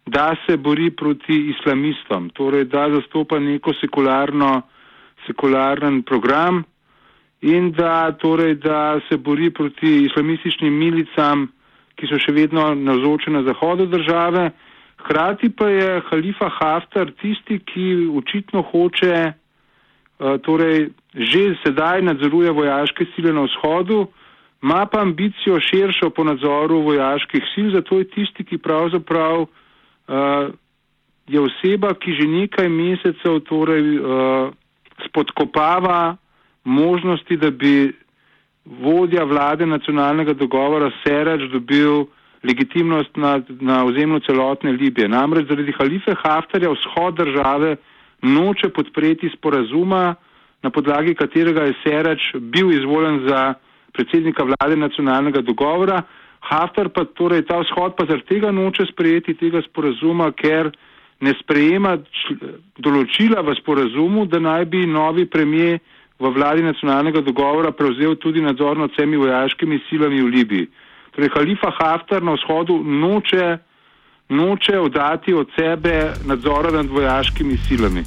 da 0.06 0.36
se 0.46 0.58
bori 0.58 0.92
proti 0.92 1.50
islamistom, 1.50 2.30
torej 2.30 2.66
da 2.66 2.90
zastopa 2.94 3.40
neko 3.40 3.74
sekularno, 3.74 4.62
sekularen 5.28 6.04
program 6.04 6.64
in 7.42 7.72
da, 7.72 8.12
torej, 8.12 8.56
da 8.56 9.00
se 9.10 9.18
bori 9.18 9.50
proti 9.54 10.06
islamističnim 10.06 10.74
milicam, 10.74 11.48
ki 11.96 12.08
so 12.08 12.20
še 12.20 12.34
vedno 12.36 12.74
navzoče 12.76 13.32
na 13.32 13.44
zahodu 13.48 13.86
države. 13.86 14.50
Hkrati 15.04 15.50
pa 15.56 15.70
je 15.70 16.02
Halifa 16.10 16.50
Haftar 16.50 17.12
tisti, 17.22 17.60
ki 17.60 18.10
očitno 18.18 18.62
hoče, 18.72 19.16
eh, 19.34 20.38
torej 20.44 20.90
že 21.16 21.56
sedaj 21.64 22.02
nadzoruje 22.02 22.52
vojaške 22.52 23.06
sile 23.16 23.32
na 23.34 23.46
vzhodu, 23.48 24.08
ima 24.66 24.86
pa 24.86 25.02
ambicijo 25.02 25.60
širšo 25.60 26.10
po 26.10 26.24
nadzoru 26.24 26.82
vojaških 26.82 27.44
sil, 27.52 27.68
zato 27.72 28.00
je 28.00 28.10
tisti, 28.10 28.44
ki 28.44 28.58
pravzaprav 28.58 29.46
uh, 29.46 30.50
je 31.28 31.40
oseba, 31.40 31.94
ki 31.94 32.16
že 32.20 32.28
nekaj 32.28 32.70
mesecev 32.70 33.40
torej, 33.46 34.00
uh, 34.00 34.50
spodkopava 35.06 36.18
možnosti, 36.66 37.38
da 37.38 37.52
bi 37.52 37.94
vodja 38.66 39.24
vlade 39.24 39.66
nacionalnega 39.66 40.34
dogovora 40.34 40.92
Serač 41.04 41.42
dobil 41.52 42.06
legitimnost 42.44 43.18
na, 43.18 43.42
na 43.60 43.86
ozemlju 43.86 44.20
celotne 44.20 44.72
Libije. 44.72 45.08
Namreč 45.08 45.48
zaradi 45.50 45.74
halife 45.80 46.16
Haftarja 46.24 46.70
vzhod 46.70 47.18
države 47.18 47.76
noče 48.22 48.70
podpreti 48.70 49.30
sporazuma, 49.38 50.16
na 50.64 50.70
podlagi 50.70 51.14
katerega 51.16 51.62
je 51.62 51.74
Serač 51.84 52.22
bil 52.36 52.72
izvoljen 52.74 53.28
za 53.30 53.54
predsednika 53.94 54.44
vlade 54.44 54.76
nacionalnega 54.76 55.42
dogovora, 55.42 56.02
Haftar 56.40 56.90
pa 56.90 57.06
torej 57.06 57.46
ta 57.46 57.60
vzhod 57.62 57.96
pa 57.98 58.06
zaradi 58.06 58.28
tega 58.36 58.52
noče 58.52 58.86
sprejeti 58.92 59.34
tega 59.34 59.62
sporazuma, 59.66 60.32
ker 60.32 60.70
ne 61.22 61.34
sprejema 61.40 61.96
določila 62.78 63.42
v 63.42 63.56
sporazumu, 63.62 64.26
da 64.26 64.40
naj 64.40 64.66
bi 64.70 64.86
novi 64.86 65.26
premije 65.26 65.80
v 66.20 66.32
vladi 66.32 66.64
nacionalnega 66.64 67.22
dogovora 67.22 67.72
prevzel 67.72 68.16
tudi 68.16 68.42
nadzor 68.42 68.78
nad 68.78 68.92
vsemi 68.92 69.18
vojaškimi 69.18 69.80
silami 69.90 70.22
v 70.22 70.26
Libiji. 70.26 70.68
Torej, 71.16 71.30
Halifa 71.36 71.72
Haftar 71.72 72.24
na 72.24 72.36
vzhodu 72.36 72.84
noče, 72.84 73.58
noče 74.30 74.80
oddati 74.80 75.34
od 75.34 75.48
sebe 75.56 76.14
nadzora 76.26 76.72
nad 76.72 76.88
vojaškimi 76.88 77.58
silami. 77.68 78.04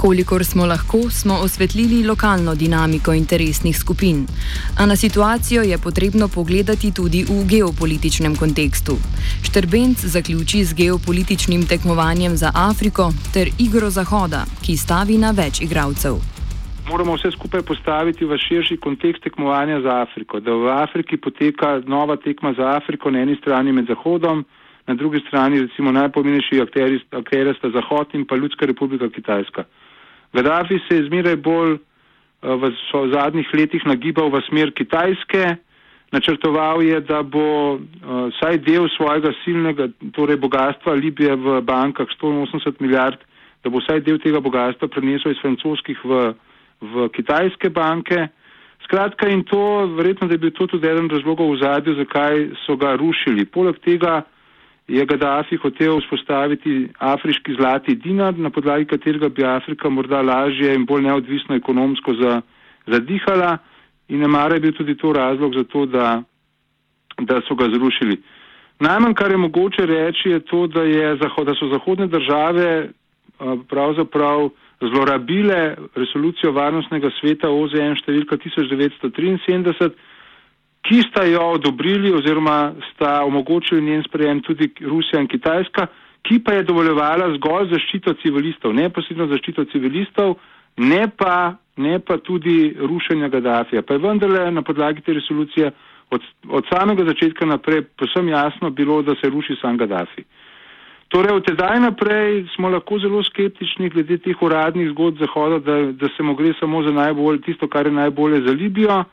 Kolikor 0.00 0.44
smo 0.44 0.66
lahko, 0.66 1.10
smo 1.10 1.34
osvetlili 1.34 2.06
lokalno 2.06 2.54
dinamiko 2.54 3.12
interesnih 3.12 3.78
skupin. 3.78 4.26
A 4.78 4.86
na 4.86 4.96
situacijo 4.96 5.62
je 5.62 5.78
potrebno 5.78 6.28
pogledati 6.28 6.92
tudi 6.92 7.24
v 7.24 7.44
geopolitičnem 7.44 8.36
kontekstu. 8.36 8.96
Štrbenc 9.42 9.98
zaključi 10.04 10.64
z 10.64 10.74
geopolitičnim 10.74 11.66
tekmovanjem 11.66 12.36
za 12.36 12.52
Afriko 12.54 13.12
ter 13.32 13.50
igro 13.58 13.90
Zahoda, 13.90 14.44
ki 14.62 14.76
stavi 14.76 15.18
na 15.18 15.30
več 15.30 15.60
igralcev. 15.60 16.29
Moramo 16.90 17.14
vse 17.14 17.30
skupaj 17.30 17.62
postaviti 17.62 18.26
v 18.26 18.34
širši 18.38 18.76
kontekst 18.82 19.22
tekmovanja 19.22 19.78
za 19.80 19.92
Afriko. 20.02 20.40
Da 20.40 20.50
v 20.50 20.72
Afriki 20.74 21.16
poteka 21.16 21.78
nova 21.86 22.16
tekma 22.16 22.50
za 22.58 22.66
Afriko 22.76 23.10
na 23.10 23.22
eni 23.22 23.36
strani 23.36 23.72
med 23.72 23.86
Zahodom, 23.86 24.42
na 24.86 24.94
drugi 24.94 25.20
strani 25.28 25.60
recimo 25.60 25.92
najpomembnejši 25.92 26.60
akteri 26.60 27.54
sta 27.58 27.70
Zahod 27.70 28.14
in 28.14 28.26
pa 28.26 28.36
Ljudska 28.36 28.66
republika 28.66 29.08
Kitajska. 29.08 29.64
Gaddafi 30.32 30.80
se 30.88 30.96
je 30.96 31.06
zmeraj 31.06 31.36
bolj 31.36 31.72
uh, 31.78 31.78
v, 32.58 32.72
zadnjih 33.14 33.54
letih 33.54 33.86
nagibal 33.86 34.30
v 34.34 34.42
smer 34.48 34.74
Kitajske, 34.74 35.56
načrtoval 36.10 36.82
je, 36.82 37.00
da 37.00 37.22
bo 37.22 37.78
uh, 37.78 37.80
vsaj 38.34 38.58
del 38.66 38.90
svojega 38.96 39.30
silnega, 39.44 39.92
torej 40.10 40.42
bogatstva 40.42 40.98
Libije 40.98 41.36
v 41.36 41.60
bankah 41.62 42.06
180 42.18 42.82
milijard, 42.82 43.22
da 43.62 43.70
bo 43.70 43.78
vsaj 43.78 44.02
del 44.02 44.18
tega 44.18 44.42
bogatstva 44.42 44.88
prenesel 44.88 45.38
iz 45.38 45.38
francoskih 45.38 46.02
v, 46.04 46.32
v 46.80 47.08
kitajske 47.14 47.70
banke. 47.70 48.28
Skratka 48.84 49.28
in 49.28 49.44
to, 49.44 49.86
verjetno, 49.96 50.26
da 50.28 50.34
je 50.34 50.38
bil 50.38 50.50
to 50.56 50.66
tudi 50.66 50.88
eden 50.88 51.10
razlogov 51.10 51.52
v 51.52 51.60
zadju, 51.62 51.94
zakaj 51.94 52.48
so 52.64 52.76
ga 52.76 52.96
rušili. 52.96 53.44
Poleg 53.46 53.78
tega, 53.84 54.24
je 54.90 55.04
Gaddafi 55.06 55.56
hotel 55.62 56.00
vzpostaviti 56.00 56.88
afriški 56.98 57.54
zlati 57.54 57.94
dinar, 57.94 58.34
na 58.38 58.50
podlagi 58.50 58.88
katerega 58.90 59.28
bi 59.28 59.44
Afrika 59.46 59.90
morda 59.90 60.22
lažje 60.22 60.74
in 60.74 60.86
bolj 60.86 61.04
neodvisno 61.06 61.54
ekonomsko 61.56 62.14
zadihala 62.86 63.58
in 64.08 64.18
ne 64.20 64.28
mara 64.28 64.54
je 64.54 64.60
bil 64.60 64.72
tudi 64.74 64.96
to 64.98 65.12
razlog 65.12 65.54
za 65.54 65.64
to, 65.64 65.86
da, 65.86 66.22
da 67.20 67.40
so 67.46 67.54
ga 67.54 67.68
zrušili. 67.70 68.18
Najmanj, 68.80 69.14
kar 69.14 69.30
je 69.30 69.36
mogoče 69.36 69.86
reči, 69.86 70.28
je 70.28 70.40
to, 70.40 70.66
da, 70.66 70.82
je, 70.82 71.16
da 71.16 71.54
so 71.54 71.68
zahodne 71.68 72.06
države 72.06 72.90
pravzaprav 73.68 74.48
zlorabile 74.80 75.76
resolucijo 75.94 76.52
Varnostnega 76.52 77.10
sveta 77.20 77.50
OZN 77.52 77.98
številka 78.00 78.38
1973, 78.40 79.90
ki 80.80 81.02
sta 81.10 81.26
jo 81.28 81.42
odobrili 81.58 82.12
oziroma 82.16 82.72
sta 82.92 83.20
omogočili 83.28 83.84
njen 83.84 84.02
sprejem 84.06 84.40
tudi 84.40 84.70
Rusija 84.80 85.20
in 85.20 85.28
Kitajska, 85.28 85.86
ki 86.24 86.38
pa 86.44 86.56
je 86.56 86.64
dovoljevala 86.68 87.28
zgolj 87.36 87.68
zaščito 87.74 88.14
civilistov, 88.22 88.72
neposredno 88.76 89.28
zaščito 89.28 89.64
civilistov, 89.72 90.38
ne 90.80 91.04
pa, 91.16 91.56
ne 91.76 91.98
pa 92.00 92.16
tudi 92.24 92.72
rušenja 92.80 93.28
Gaddafija. 93.28 93.82
Pa 93.82 93.96
je 93.96 94.04
vendarle 94.04 94.50
na 94.52 94.62
podlagi 94.62 95.04
te 95.04 95.12
resolucije 95.16 95.70
od, 96.10 96.24
od 96.48 96.64
samega 96.72 97.04
začetka 97.04 97.46
naprej 97.46 97.82
posem 97.96 98.28
jasno 98.28 98.70
bilo, 98.70 99.02
da 99.02 99.14
se 99.20 99.28
ruši 99.30 99.56
sam 99.60 99.76
Gaddafi. 99.76 100.24
Torej, 101.10 101.32
od 101.34 101.46
tedaj 101.46 101.80
naprej 101.82 102.44
smo 102.54 102.68
lahko 102.70 102.98
zelo 103.02 103.22
skeptični 103.26 103.88
glede 103.90 104.18
teh 104.22 104.42
uradnih 104.42 104.92
zgodb 104.92 105.18
Zahoda, 105.18 105.58
da, 105.58 105.78
da 105.92 106.08
se 106.16 106.22
mu 106.22 106.36
gre 106.38 106.52
samo 106.60 106.82
za 106.86 106.92
najbolj, 106.94 107.40
tisto, 107.42 107.68
kar 107.68 107.86
je 107.86 107.92
najbolje 107.92 108.44
za 108.46 108.52
Libijo. 108.54 109.04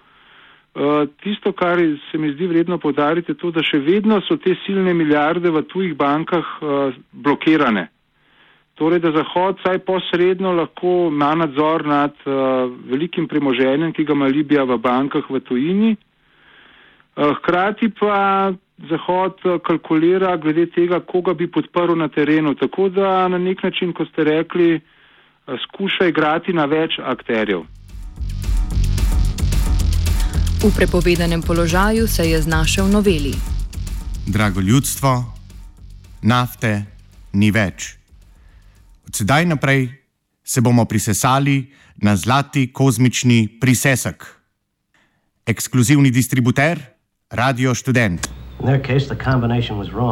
Eh, 0.77 1.07
tisto, 1.23 1.51
kar 1.57 1.79
se 2.12 2.17
mi 2.17 2.33
zdi 2.33 2.47
vredno 2.47 2.77
podariti, 2.77 3.31
je 3.31 3.38
to, 3.41 3.49
da 3.51 3.63
še 3.65 3.79
vedno 3.81 4.19
so 4.27 4.38
te 4.38 4.53
silne 4.65 4.93
milijarde 4.93 5.49
v 5.49 5.63
tujih 5.65 5.95
bankah 5.97 6.51
uh, 6.62 6.93
blokirane. 7.12 7.88
Torej, 8.77 9.01
da 9.01 9.10
Zahod 9.15 9.57
saj 9.63 9.79
posredno 9.88 10.51
lahko 10.53 11.07
ima 11.10 11.31
nadzor 11.33 11.81
nad 11.81 12.13
uh, 12.29 12.69
velikim 12.91 13.25
premoženjem, 13.25 13.89
ki 13.89 14.05
ga 14.05 14.13
ima 14.13 14.29
Libija 14.29 14.67
v 14.69 14.77
bankah 14.77 15.25
v 15.33 15.41
tujini. 15.49 15.95
Uh, 15.97 17.33
hkrati 17.39 17.89
pa 17.97 18.53
Zahod 18.77 19.41
kalkulira 19.65 20.35
glede 20.37 20.67
tega, 20.69 20.99
koga 20.99 21.33
bi 21.33 21.47
podprl 21.51 21.97
na 21.97 22.07
terenu. 22.07 22.53
Tako 22.55 22.89
da 22.89 23.27
na 23.27 23.37
nek 23.37 23.63
način, 23.63 23.93
kot 23.93 24.09
ste 24.11 24.23
rekli, 24.23 24.75
uh, 24.75 24.81
skuša 25.63 26.05
igrati 26.05 26.53
na 26.53 26.65
več 26.65 26.99
akterjev. 27.01 27.65
V 30.57 30.71
prepovedanem 30.75 31.41
položaju 31.41 32.07
se 32.07 32.29
je 32.29 32.41
znašel 32.41 32.89
noveli. 32.89 33.33
Drago 34.27 34.61
ljudstvo, 34.61 35.23
nafte 36.21 36.85
ni 37.33 37.51
več. 37.51 37.93
Od 39.07 39.15
sedaj 39.15 39.45
naprej 39.45 39.87
se 40.43 40.61
bomo 40.61 40.85
prisesali 40.85 41.71
na 41.97 42.15
zlati 42.15 42.71
kozmični 42.73 43.59
prisesek. 43.61 44.25
Ekskluzivni 45.45 46.11
distributer, 46.11 46.81
Radio 47.29 47.75
Student. 47.75 48.46
In 48.60 48.65
their 48.65 48.80
case, 48.80 49.08
the 49.08 49.15
combination 49.15 49.78
was 49.78 49.91
wrong. 49.91 50.06